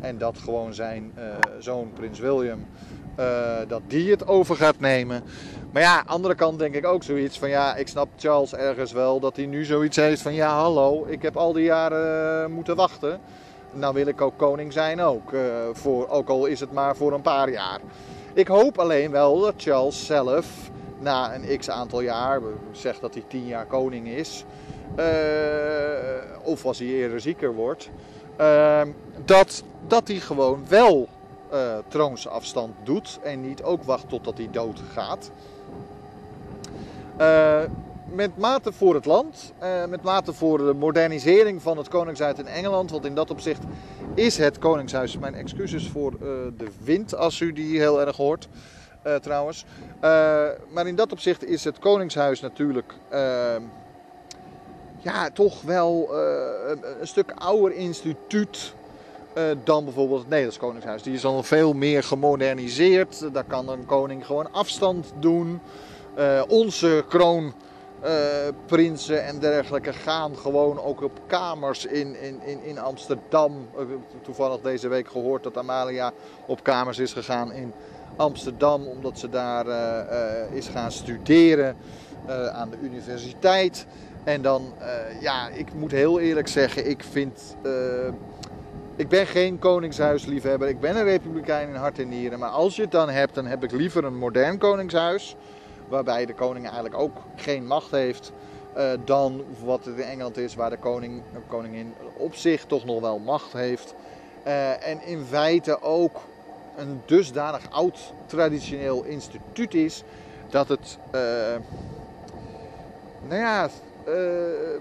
En 0.00 0.18
dat 0.18 0.38
gewoon 0.38 0.74
zijn 0.74 1.12
uh, 1.18 1.24
zoon 1.58 1.92
Prins 1.92 2.18
William, 2.18 2.66
uh, 3.18 3.56
dat 3.68 3.82
die 3.86 4.10
het 4.10 4.26
over 4.26 4.56
gaat 4.56 4.80
nemen. 4.80 5.22
Maar 5.72 5.82
ja, 5.82 6.02
andere 6.06 6.34
kant 6.34 6.58
denk 6.58 6.74
ik 6.74 6.86
ook 6.86 7.02
zoiets 7.02 7.38
van 7.38 7.48
ja, 7.48 7.76
ik 7.76 7.88
snap 7.88 8.08
Charles 8.16 8.54
ergens 8.54 8.92
wel 8.92 9.20
dat 9.20 9.36
hij 9.36 9.46
nu 9.46 9.64
zoiets 9.64 9.96
heeft 9.96 10.22
van 10.22 10.34
ja 10.34 10.54
hallo, 10.54 11.06
ik 11.08 11.22
heb 11.22 11.36
al 11.36 11.52
die 11.52 11.64
jaren 11.64 12.42
uh, 12.42 12.54
moeten 12.54 12.76
wachten. 12.76 13.20
Nou 13.72 13.94
wil 13.94 14.06
ik 14.06 14.20
ook 14.20 14.36
koning 14.36 14.72
zijn 14.72 15.00
ook, 15.00 15.32
voor, 15.72 16.08
ook 16.08 16.28
al 16.28 16.46
is 16.46 16.60
het 16.60 16.72
maar 16.72 16.96
voor 16.96 17.12
een 17.12 17.22
paar 17.22 17.50
jaar. 17.50 17.80
Ik 18.34 18.46
hoop 18.46 18.78
alleen 18.78 19.10
wel 19.10 19.40
dat 19.40 19.54
Charles 19.56 20.06
zelf 20.06 20.46
na 21.04 21.34
een 21.34 21.58
x 21.58 21.70
aantal 21.70 22.00
jaar, 22.00 22.40
zegt 22.72 23.00
dat 23.00 23.14
hij 23.14 23.24
tien 23.28 23.46
jaar 23.46 23.66
koning 23.66 24.08
is, 24.08 24.44
uh, 24.98 25.04
of 26.42 26.64
als 26.64 26.78
hij 26.78 26.88
eerder 26.88 27.20
zieker 27.20 27.54
wordt, 27.54 27.90
uh, 28.40 28.80
dat, 29.24 29.62
dat 29.86 30.08
hij 30.08 30.16
gewoon 30.16 30.64
wel 30.68 31.08
uh, 31.52 31.58
troonsafstand 31.88 32.74
doet 32.84 33.18
en 33.22 33.40
niet 33.40 33.62
ook 33.62 33.82
wacht 33.82 34.08
totdat 34.08 34.36
hij 34.38 34.48
dood 34.50 34.80
gaat. 34.92 35.30
Uh, 37.20 37.60
met 38.12 38.38
mate 38.38 38.72
voor 38.72 38.94
het 38.94 39.04
land, 39.04 39.52
met 39.88 40.02
mate 40.02 40.32
voor 40.32 40.58
de 40.58 40.74
modernisering 40.74 41.62
van 41.62 41.76
het 41.76 41.88
Koningshuis 41.88 42.38
in 42.38 42.46
Engeland. 42.46 42.90
Want 42.90 43.04
in 43.04 43.14
dat 43.14 43.30
opzicht 43.30 43.62
is 44.14 44.38
het 44.38 44.58
Koningshuis, 44.58 45.18
mijn 45.18 45.34
excuses 45.34 45.88
voor 45.88 46.18
de 46.56 46.68
wind 46.84 47.14
als 47.16 47.40
u 47.40 47.52
die 47.52 47.78
heel 47.78 48.00
erg 48.00 48.16
hoort. 48.16 48.48
Uh, 49.06 49.14
trouwens. 49.14 49.64
Uh, 49.94 50.00
maar 50.68 50.86
in 50.86 50.94
dat 50.94 51.12
opzicht 51.12 51.44
is 51.44 51.64
het 51.64 51.78
Koningshuis 51.78 52.40
natuurlijk 52.40 52.92
uh, 53.12 53.54
ja, 55.00 55.30
toch 55.30 55.62
wel 55.62 56.14
een, 56.66 57.00
een, 57.00 57.06
stuk 57.06 57.32
ouder 57.34 57.72
instituut 57.72 58.74
dan 59.64 59.84
bijvoorbeeld 59.84 60.18
het 60.18 60.28
Nederlands 60.28 60.58
Koningshuis. 60.58 61.02
Die 61.02 61.14
is 61.14 61.24
al 61.24 61.42
veel 61.42 61.72
meer 61.72 62.02
gemoderniseerd. 62.02 63.32
Daar 63.32 63.44
kan 63.44 63.68
een 63.68 63.86
koning 63.86 64.26
gewoon 64.26 64.52
afstand 64.52 65.12
doen. 65.18 65.60
onze 66.48 67.04
kroonprinsen 67.08 69.24
en 69.24 69.38
dergelijke 69.38 69.92
gaan 69.92 70.36
gewoon 70.36 70.80
ook 70.80 71.02
op 71.02 71.20
kamers 71.26 71.86
in, 71.86 72.20
in, 72.20 72.42
in, 72.42 72.62
in 72.62 72.78
Amsterdam. 72.78 73.68
toevallig 74.22 74.60
deze 74.60 74.88
week 74.88 75.08
gehoord 75.08 75.42
dat 75.42 75.56
Amalia 75.56 76.12
op 76.46 76.62
kamers 76.62 76.98
is 76.98 77.12
gegaan 77.12 77.52
in 77.52 77.72
Amsterdam, 78.16 78.86
omdat 78.86 79.18
ze 79.18 79.28
daar 79.28 79.66
uh, 79.66 79.74
uh, 79.74 80.56
is 80.56 80.68
gaan 80.68 80.92
studeren 80.92 81.76
uh, 82.28 82.46
aan 82.46 82.70
de 82.70 82.76
universiteit. 82.82 83.86
En 84.24 84.42
dan, 84.42 84.72
ja, 85.20 85.48
ik 85.48 85.74
moet 85.74 85.90
heel 85.90 86.20
eerlijk 86.20 86.48
zeggen, 86.48 86.90
ik 86.90 87.04
vind. 87.10 87.56
ik 88.96 89.08
ben 89.08 89.26
geen 89.26 89.58
koningshuisliefhebber. 89.58 90.68
Ik 90.68 90.80
ben 90.80 90.96
een 90.96 91.04
republikein 91.04 91.68
in 91.68 91.74
hart 91.74 91.98
en 91.98 92.08
nieren. 92.08 92.38
Maar 92.38 92.50
als 92.50 92.76
je 92.76 92.82
het 92.82 92.90
dan 92.90 93.10
hebt, 93.10 93.34
dan 93.34 93.46
heb 93.46 93.64
ik 93.64 93.72
liever 93.72 94.04
een 94.04 94.18
modern 94.18 94.58
koningshuis. 94.58 95.36
Waarbij 95.88 96.26
de 96.26 96.34
koning 96.34 96.64
eigenlijk 96.64 96.98
ook 96.98 97.16
geen 97.36 97.66
macht 97.66 97.90
heeft. 97.90 98.32
dan 99.04 99.44
wat 99.64 99.84
het 99.84 99.96
in 99.96 100.04
Engeland 100.04 100.36
is, 100.36 100.54
waar 100.54 100.70
de 100.70 100.78
koning, 100.78 101.22
koningin 101.48 101.94
op 102.16 102.34
zich 102.34 102.64
toch 102.64 102.84
nog 102.84 103.00
wel 103.00 103.18
macht 103.18 103.52
heeft. 103.52 103.94
en 104.80 105.06
in 105.06 105.24
feite 105.24 105.82
ook 105.82 106.20
een 106.76 107.02
dusdanig 107.06 107.70
oud 107.70 108.12
traditioneel 108.26 109.04
instituut 109.04 109.74
is 109.74 110.02
dat 110.50 110.68
het, 110.68 110.98
uh, 111.14 111.20
nou 113.28 113.40
ja, 113.40 113.68
uh, 114.08 114.80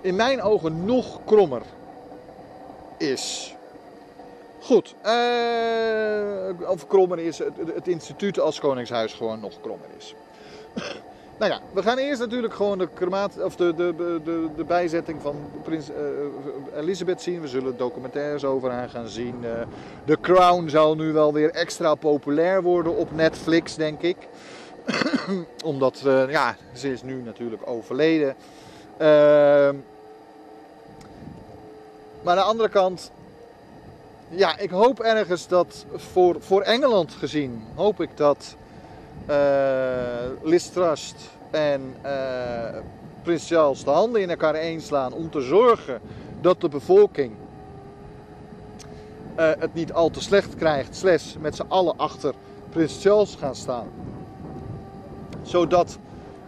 in 0.00 0.16
mijn 0.16 0.42
ogen 0.42 0.84
nog 0.84 1.20
krommer 1.24 1.62
is. 2.98 3.54
Goed, 4.60 4.94
uh, 5.04 6.70
of 6.70 6.86
krommer 6.86 7.18
is, 7.18 7.38
het, 7.38 7.52
het 7.74 7.88
instituut 7.88 8.40
als 8.40 8.60
Koningshuis 8.60 9.12
gewoon 9.12 9.40
nog 9.40 9.60
krommer 9.60 9.88
is. 9.96 10.14
Nou 11.42 11.54
ja, 11.54 11.60
we 11.72 11.82
gaan 11.82 11.98
eerst 11.98 12.20
natuurlijk 12.20 12.54
gewoon 12.54 12.78
de, 12.78 12.88
of 13.38 13.56
de, 13.56 13.74
de, 13.74 13.94
de, 14.24 14.48
de 14.56 14.64
bijzetting 14.64 15.22
van 15.22 15.36
prins 15.62 15.90
uh, 15.90 15.96
Elisabeth 16.80 17.22
zien. 17.22 17.40
We 17.40 17.48
zullen 17.48 17.76
documentaires 17.76 18.44
over 18.44 18.70
haar 18.70 18.88
gaan 18.88 19.08
zien. 19.08 19.34
Uh, 19.44 19.50
The 20.04 20.18
Crown 20.20 20.68
zal 20.68 20.94
nu 20.94 21.12
wel 21.12 21.32
weer 21.32 21.50
extra 21.50 21.94
populair 21.94 22.62
worden 22.62 22.96
op 22.96 23.12
Netflix, 23.14 23.74
denk 23.74 24.02
ik. 24.02 24.16
Omdat, 25.64 26.00
ja, 26.28 26.56
ze 26.72 26.92
is 26.92 27.02
nu 27.02 27.22
natuurlijk 27.22 27.62
overleden. 27.64 28.34
Ehm, 28.96 29.76
maar 32.22 32.36
aan 32.36 32.36
de 32.36 32.42
andere 32.42 32.68
kant, 32.68 33.10
ja, 34.28 34.58
ik 34.58 34.70
hoop 34.70 35.00
ergens 35.00 35.48
dat 35.48 35.84
voor, 35.94 36.36
voor 36.38 36.62
Engeland 36.62 37.12
gezien, 37.12 37.64
hoop 37.74 38.00
ik 38.00 38.16
dat 38.16 38.56
Liz 40.42 40.66
Trust 40.66 41.30
en 41.50 41.94
uh, 42.04 42.78
Prins 43.22 43.48
Charles 43.48 43.84
de 43.84 43.90
handen 43.90 44.22
in 44.22 44.30
elkaar 44.30 44.54
eenslaan 44.54 45.12
om 45.12 45.30
te 45.30 45.40
zorgen 45.40 46.00
dat 46.40 46.60
de 46.60 46.68
bevolking 46.68 47.32
uh, 49.38 49.50
het 49.58 49.74
niet 49.74 49.92
al 49.92 50.10
te 50.10 50.20
slecht 50.20 50.54
krijgt, 50.54 50.96
slash 50.96 51.34
met 51.40 51.56
z'n 51.56 51.64
allen 51.68 51.96
achter 51.96 52.34
Prins 52.70 53.02
Charles 53.02 53.34
gaan 53.34 53.54
staan. 53.54 53.88
Zodat 55.42 55.98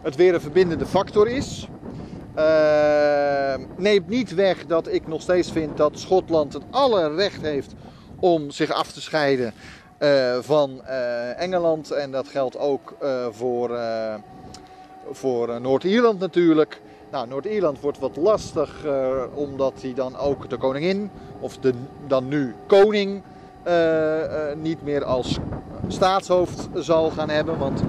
het 0.02 0.16
weer 0.16 0.34
een 0.34 0.40
verbindende 0.40 0.86
factor 0.86 1.28
is. 1.28 1.68
Uh, 2.36 3.54
neemt 3.76 4.08
niet 4.08 4.34
weg 4.34 4.66
dat 4.66 4.88
ik 4.88 5.06
nog 5.06 5.22
steeds 5.22 5.52
vind 5.52 5.76
dat 5.76 5.98
Schotland 5.98 6.52
het 6.52 6.62
alle 6.70 7.14
recht 7.14 7.40
heeft 7.40 7.74
om 8.20 8.50
zich 8.50 8.70
af 8.70 8.92
te 8.92 9.00
scheiden 9.00 9.54
van 10.40 10.80
uh, 10.84 11.40
Engeland. 11.40 11.90
En 11.90 12.10
dat 12.10 12.28
geldt 12.28 12.58
ook 12.58 12.96
voor, 13.30 13.78
voor 15.10 15.60
Noord-Ierland 15.60 16.18
natuurlijk. 16.18 16.80
Nou, 17.10 17.28
Noord-Ierland 17.28 17.80
wordt 17.80 17.98
wat 17.98 18.16
lastig 18.16 18.86
omdat 19.34 19.82
hij 19.82 19.94
dan 19.94 20.16
ook 20.16 20.50
de 20.50 20.56
koningin, 20.56 21.10
of 21.40 21.58
de 21.58 21.72
dan 22.06 22.28
nu 22.28 22.54
koning, 22.66 23.22
niet 24.62 24.82
meer 24.82 25.04
als 25.04 25.38
staatshoofd 25.88 26.68
zal 26.74 27.10
gaan 27.10 27.30
hebben. 27.30 27.58
Want 27.58 27.82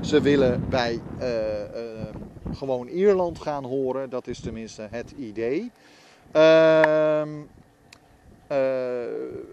ze 0.00 0.20
willen 0.20 0.64
bij 0.68 1.00
gewoon 2.54 2.86
Ierland 2.86 3.38
gaan 3.38 3.64
horen. 3.64 4.10
Dat 4.10 4.26
is 4.26 4.40
tenminste 4.40 4.88
het 4.90 5.10
idee. 5.10 5.70
Uh, 6.36 7.22
uh, 8.52 8.58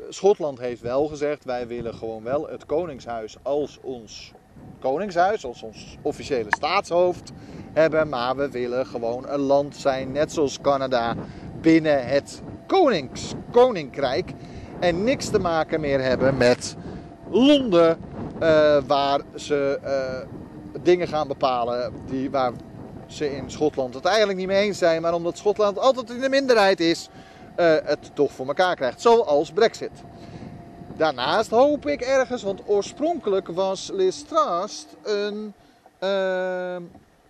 Schotland 0.10 0.60
heeft 0.60 0.82
wel 0.82 1.08
gezegd: 1.08 1.46
wij 1.46 1.68
willen 1.68 1.94
gewoon 1.94 2.24
wel 2.24 2.48
het 2.48 2.66
Koningshuis 2.66 3.38
als 3.42 3.80
ons 3.82 4.34
Koningshuis, 4.80 5.46
als 5.46 5.64
ons 5.64 5.98
officiële 6.02 6.50
staatshoofd 6.50 7.32
hebben. 7.74 8.10
Maar 8.10 8.36
we 8.36 8.50
willen 8.50 8.86
gewoon 8.86 9.30
een 9.30 9.40
land 9.40 9.76
zijn, 9.76 10.12
net 10.12 10.34
zoals 10.34 10.62
Canada, 10.62 11.16
binnen 11.62 12.08
het 12.08 12.42
Koninkrijk. 13.52 14.32
En 14.80 15.04
niks 15.04 15.30
te 15.30 15.40
maken 15.40 15.80
meer 15.80 16.02
hebben 16.02 16.38
met 16.38 16.76
Londen, 17.30 17.98
uh, 18.42 18.78
waar 18.88 19.22
ze 19.36 19.80
uh, 19.84 20.28
dingen 20.84 21.08
gaan 21.08 21.28
bepalen 21.28 21.94
die, 22.06 22.32
waar 22.32 22.52
ze 23.08 23.36
in 23.36 23.52
Schotland 23.52 23.94
het 23.94 24.06
eigenlijk 24.06 24.38
niet 24.38 24.48
mee 24.48 24.64
eens 24.64 24.78
zijn, 24.78 25.02
maar 25.02 25.14
omdat 25.14 25.38
Schotland 25.38 25.80
altijd 25.80 26.10
in 26.10 26.22
de 26.22 26.30
minderheid 26.30 26.80
is, 26.80 27.10
het 27.64 28.16
toch 28.16 28.32
voor 28.32 28.48
elkaar 28.48 28.76
krijgt. 28.76 29.02
Zoals 29.02 29.52
Brexit. 29.52 29.92
Daarnaast 30.98 31.50
hoop 31.50 31.88
ik 31.88 32.02
ergens, 32.02 32.44
want 32.44 32.62
oorspronkelijk 32.66 33.48
was 33.48 33.90
Liz 33.94 34.24
een, 35.04 35.54
uh, 36.04 36.76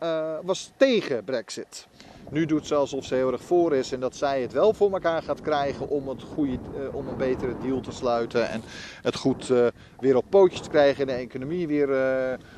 uh, 0.03 0.35
was 0.43 0.71
tegen 0.77 1.23
Brexit. 1.23 1.87
Nu 2.29 2.45
doet 2.45 2.67
ze 2.67 2.75
alsof 2.75 3.05
ze 3.05 3.15
heel 3.15 3.31
erg 3.31 3.43
voor 3.43 3.75
is 3.75 3.91
en 3.91 3.99
dat 3.99 4.15
zij 4.15 4.41
het 4.41 4.53
wel 4.53 4.73
voor 4.73 4.91
elkaar 4.91 5.21
gaat 5.21 5.41
krijgen 5.41 5.89
om, 5.89 6.07
het 6.09 6.23
goede, 6.23 6.51
uh, 6.51 6.95
om 6.95 7.07
een 7.07 7.17
betere 7.17 7.55
deal 7.61 7.79
te 7.79 7.91
sluiten. 7.91 8.49
En 8.49 8.63
het 9.01 9.15
goed 9.15 9.51
weer 9.99 10.15
op 10.15 10.25
pootjes 10.29 10.61
te 10.61 10.69
krijgen 10.69 11.01
en 11.01 11.07
de 11.07 11.23
economie 11.23 11.67
weer 11.67 11.89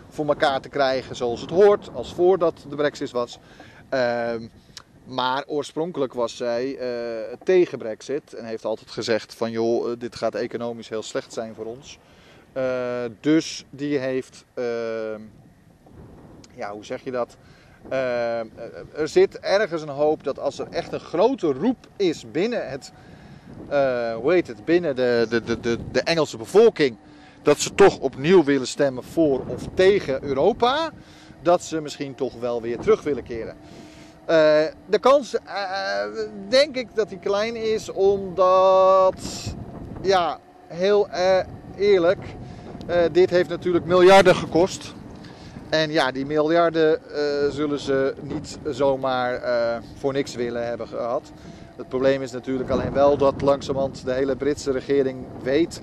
voor 0.10 0.28
elkaar 0.28 0.62
te 0.62 0.70
krijgen 0.70 1.16
zoals 1.16 1.42
het 1.42 1.50
hoort, 1.50 1.90
als 1.94 2.14
voordat 2.14 2.66
de 2.70 2.76
brexit 2.76 3.12
was. 3.12 3.40
Ehm, 5.10 5.14
maar 5.14 5.44
oorspronkelijk 5.48 6.14
was 6.14 6.38
zij 6.38 6.78
tegen 7.44 7.78
brexit 7.78 8.34
en 8.34 8.46
heeft 8.46 8.66
altijd 8.66 8.92
gezegd 8.92 9.36
van 9.36 9.52
joh, 9.52 10.00
dit 10.00 10.16
gaat 10.16 10.36
economisch 10.36 10.90
heel 10.90 11.04
slecht 11.04 11.34
zijn 11.34 11.56
voor 11.56 11.66
ons. 11.66 11.98
dus 13.20 13.66
die 13.70 13.98
heeft, 13.98 14.46
ehm, 14.54 15.22
ja 16.56 16.72
hoe 16.72 16.86
zeg 16.86 17.04
je 17.04 17.12
dat... 17.12 17.38
Uh, 17.92 18.40
er 19.00 19.08
zit 19.08 19.40
ergens 19.40 19.82
een 19.82 19.90
hoop 19.90 20.24
dat 20.24 20.40
als 20.40 20.60
er 20.60 20.68
echt 20.70 20.94
een 20.94 21.00
grote 21.00 21.52
roep 21.52 21.88
is 21.96 22.32
binnen 22.32 22.70
het, 22.70 22.92
hoe 24.16 24.34
heet 24.34 24.48
het, 24.48 24.66
binnen 24.66 24.96
de, 24.96 25.26
de, 25.30 25.60
de, 25.60 25.78
de 25.92 26.02
Engelse 26.02 26.38
bevolking, 26.38 26.98
dat 27.42 27.60
ze 27.60 27.76
toch 27.76 28.00
opnieuw 28.00 28.44
willen 28.44 28.68
stemmen 28.68 29.04
voor 29.04 29.46
of 29.48 29.64
tegen 29.74 30.24
Europa, 30.24 30.92
dat 31.42 31.64
ze 31.64 31.82
misschien 31.82 32.16
toch 32.16 32.34
wel 32.34 32.62
weer 32.62 32.78
terug 32.78 33.02
willen 33.02 33.24
keren. 33.24 33.56
Uh, 34.30 34.36
de 34.86 35.00
kans, 35.00 35.36
denk 36.50 36.76
ik, 36.76 36.88
dat 36.96 37.10
die 37.10 37.20
klein 37.20 37.56
is, 37.56 37.92
omdat, 37.92 39.16
ja, 40.02 40.40
heel 40.68 41.08
eerlijk, 41.78 42.20
dit 43.12 43.30
heeft 43.30 43.50
natuurlijk 43.50 43.86
miljarden 43.86 44.36
gekost. 44.36 44.94
En 45.70 45.92
ja, 45.92 46.12
die 46.12 46.26
miljarden 46.26 47.00
zullen 47.52 47.80
ze 47.80 48.14
niet 48.22 48.58
zomaar 48.66 49.42
voor 50.00 50.14
niks 50.14 50.36
willen 50.36 50.68
hebben 50.68 50.88
gehad. 50.88 51.32
Het 51.76 51.90
probleem 51.90 52.22
is 52.22 52.32
natuurlijk 52.32 52.70
alleen 52.70 52.94
wel 52.94 53.18
dat 53.18 53.42
langzamerhand 53.42 54.06
de 54.06 54.14
hele 54.14 54.36
Britse 54.36 54.72
regering 54.72 55.26
weet, 55.44 55.82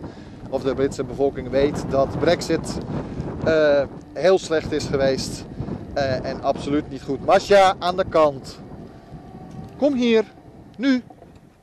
of 0.50 0.62
de 0.62 0.74
Britse 0.74 1.04
bevolking 1.04 1.50
weet, 1.50 1.84
dat 1.90 2.18
Brexit 2.18 2.78
heel 4.12 4.38
slecht 4.38 4.72
is 4.72 4.84
geweest 4.84 5.44
en 5.96 6.42
absoluut 6.42 6.90
niet 6.90 7.02
goed. 7.02 7.24
Masja, 7.24 7.76
aan 7.78 7.96
de 7.96 8.04
kant. 8.08 8.58
Kom 9.76 9.94
hier, 9.94 10.24
nu, 10.76 11.02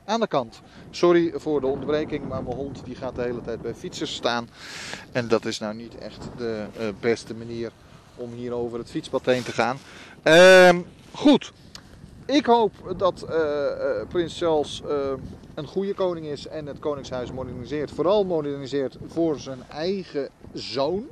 aan 0.05 0.19
de 0.19 0.27
kant. 0.27 0.61
Sorry 0.89 1.31
voor 1.35 1.61
de 1.61 1.67
onderbreking, 1.67 2.27
maar 2.27 2.43
mijn 2.43 2.55
hond 2.55 2.85
die 2.85 2.95
gaat 2.95 3.15
de 3.15 3.21
hele 3.21 3.41
tijd 3.41 3.61
bij 3.61 3.73
fietsers 3.73 4.13
staan. 4.13 4.49
En 5.11 5.27
dat 5.27 5.45
is 5.45 5.59
nou 5.59 5.75
niet 5.75 5.97
echt 5.97 6.27
de 6.37 6.65
beste 6.99 7.33
manier 7.33 7.71
om 8.15 8.31
hier 8.31 8.53
over 8.53 8.77
het 8.77 8.89
fietspad 8.89 9.25
heen 9.25 9.43
te 9.43 9.51
gaan. 9.51 9.77
Uh, 10.23 10.69
goed, 11.11 11.51
ik 12.25 12.45
hoop 12.45 12.95
dat 12.97 13.25
uh, 13.29 13.37
Prins 14.07 14.37
Charles 14.37 14.81
een 15.53 15.67
goede 15.67 15.93
koning 15.93 16.25
is 16.25 16.47
en 16.47 16.65
het 16.65 16.79
Koningshuis 16.79 17.31
moderniseert. 17.31 17.91
Vooral 17.91 18.25
moderniseert 18.25 18.97
voor 19.07 19.39
zijn 19.39 19.63
eigen 19.69 20.29
zoon, 20.53 21.07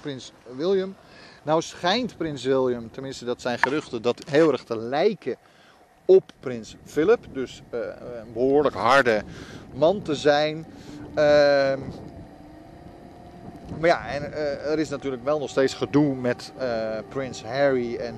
Prins 0.00 0.32
William. 0.56 0.94
Nou 1.42 1.62
schijnt 1.62 2.16
Prins 2.16 2.44
William, 2.44 2.90
tenminste 2.90 3.24
dat 3.24 3.40
zijn 3.40 3.58
geruchten, 3.58 4.02
dat 4.02 4.22
heel 4.30 4.52
erg 4.52 4.64
te 4.64 4.76
lijken 4.76 5.36
op 6.04 6.32
Prins 6.40 6.76
Philip. 6.84 7.26
Dus 7.32 7.62
een 7.70 8.32
behoorlijk 8.32 8.74
harde 8.74 9.22
man 9.74 10.02
te 10.02 10.14
zijn. 10.14 10.66
Ehm, 11.14 11.80
maar 13.78 13.88
ja, 13.88 14.06
en, 14.06 14.30
uh, 14.30 14.70
er 14.70 14.78
is 14.78 14.88
natuurlijk 14.88 15.24
wel 15.24 15.38
nog 15.38 15.50
steeds 15.50 15.74
gedoe 15.74 16.14
met 16.14 16.52
uh, 16.60 16.98
Prins 17.08 17.42
Harry 17.44 17.96
en 17.96 18.14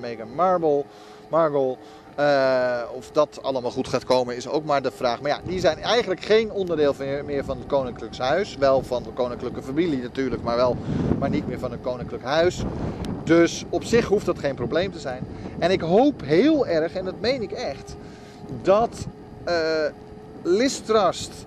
Meghan 0.00 0.34
Markle. 0.34 0.84
Markle. 1.28 1.76
Of 2.94 3.10
dat 3.12 3.38
allemaal 3.42 3.70
goed 3.70 3.88
gaat 3.88 4.04
komen 4.04 4.36
is 4.36 4.48
ook 4.48 4.64
maar 4.64 4.82
de 4.82 4.90
vraag. 4.90 5.20
Maar 5.20 5.30
ja, 5.30 5.40
die 5.44 5.60
zijn 5.60 5.78
eigenlijk 5.78 6.20
geen 6.20 6.52
onderdeel 6.52 6.94
meer 7.24 7.44
van 7.44 7.58
het 7.58 7.66
Koninklijks 7.66 8.18
Huis. 8.18 8.56
Wel 8.56 8.82
van 8.82 9.02
de 9.02 9.10
koninklijke 9.10 9.62
familie 9.62 10.02
natuurlijk, 10.02 10.42
maar, 10.42 10.56
wel, 10.56 10.76
maar 11.18 11.30
niet 11.30 11.48
meer 11.48 11.58
van 11.58 11.70
het 11.70 11.80
Koninklijk 11.80 12.24
Huis. 12.24 12.62
Dus 13.24 13.64
op 13.68 13.84
zich 13.84 14.06
hoeft 14.06 14.26
dat 14.26 14.38
geen 14.38 14.54
probleem 14.54 14.92
te 14.92 14.98
zijn. 14.98 15.22
En 15.58 15.70
ik 15.70 15.80
hoop 15.80 16.22
heel 16.24 16.66
erg, 16.66 16.94
en 16.94 17.04
dat 17.04 17.20
meen 17.20 17.42
ik 17.42 17.52
echt, 17.52 17.96
dat 18.62 19.06
Trust 20.84 21.46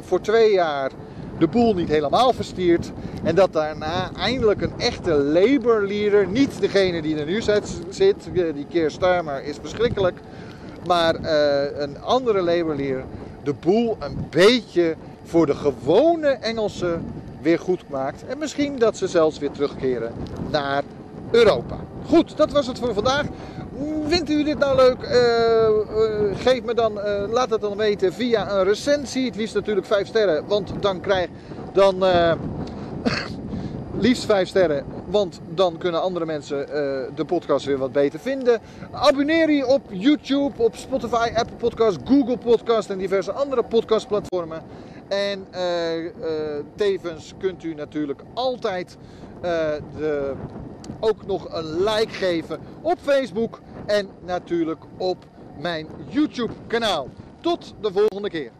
voor 0.00 0.20
twee 0.20 0.52
jaar 0.52 0.90
de 1.38 1.46
boel 1.46 1.74
niet 1.74 1.88
helemaal 1.88 2.32
verstiert. 2.32 2.92
En 3.22 3.34
dat 3.34 3.52
daarna 3.52 4.10
eindelijk 4.16 4.62
een 4.62 4.72
echte 4.78 5.14
Labour 5.14 5.86
leader, 5.86 6.26
niet 6.26 6.60
degene 6.60 7.02
die 7.02 7.16
er 7.16 7.26
nu 7.26 7.42
zit, 7.88 8.30
die 8.32 8.66
Keir 8.70 8.90
Starmer 8.90 9.44
is 9.44 9.56
verschrikkelijk, 9.60 10.18
maar 10.86 11.20
uh, 11.20 11.80
een 11.80 12.00
andere 12.00 12.42
Labour 12.42 12.76
leader 12.76 13.04
de 13.46 13.54
boel 13.60 13.96
een 13.98 14.26
beetje 14.30 14.96
voor 15.24 15.46
de 15.46 15.54
gewone 15.54 16.28
Engelsen 16.28 17.04
weer 17.42 17.58
goed 17.58 17.88
maakt. 17.88 18.26
En 18.26 18.38
misschien 18.38 18.78
dat 18.78 18.96
ze 18.96 19.06
zelfs 19.06 19.38
weer 19.38 19.50
terugkeren 19.50 20.12
naar 20.50 20.82
Europa. 21.30 21.76
Goed, 22.06 22.36
dat 22.36 22.52
was 22.52 22.66
het 22.66 22.78
voor 22.78 22.94
vandaag. 22.94 23.26
Vindt 24.06 24.30
u 24.30 24.44
dit 24.44 24.58
nou 24.58 24.76
leuk? 24.76 25.02
Uh, 25.02 25.10
uh, 25.10 26.36
geef 26.36 26.62
me 26.62 26.74
dan, 26.74 26.98
uh, 26.98 27.22
laat 27.28 27.50
het 27.50 27.60
dan 27.60 27.76
weten 27.76 28.12
via 28.12 28.50
een 28.50 28.64
recensie. 28.64 29.24
Het 29.26 29.36
liefst 29.36 29.54
natuurlijk 29.54 29.86
5 29.86 30.06
sterren, 30.06 30.46
want 30.46 30.72
dan 30.80 31.00
krijg 31.00 31.28
dan 31.72 32.04
liefst 34.06 34.24
5 34.24 34.48
sterren, 34.48 34.84
want 35.06 35.40
dan 35.48 35.78
kunnen 35.78 36.02
andere 36.02 36.24
mensen 36.26 36.66
de 37.14 37.24
podcast 37.24 37.66
weer 37.66 37.78
wat 37.78 37.92
beter 37.92 38.18
vinden. 38.20 38.60
Abonneer 38.92 39.50
je 39.50 39.66
op 39.66 39.82
YouTube, 39.88 40.62
op 40.62 40.76
Spotify, 40.76 41.30
Apple 41.34 41.56
Podcast, 41.56 41.98
Google 42.04 42.38
Podcast 42.38 42.90
en 42.90 42.98
diverse 42.98 43.32
andere 43.32 43.62
podcastplatformen. 43.62 44.62
En 45.08 45.46
tevens 46.74 47.34
kunt 47.38 47.64
u 47.64 47.74
natuurlijk 47.74 48.20
altijd 48.34 48.96
de 49.96 50.32
ook 51.00 51.26
nog 51.26 51.52
een 51.52 51.82
like 51.82 52.12
geven 52.12 52.58
op 52.82 52.98
Facebook 53.02 53.60
en 53.86 54.08
natuurlijk 54.24 54.84
op 54.96 55.24
mijn 55.58 55.86
YouTube 56.08 56.52
kanaal. 56.66 57.08
Tot 57.40 57.74
de 57.80 57.92
volgende 57.92 58.30
keer. 58.30 58.50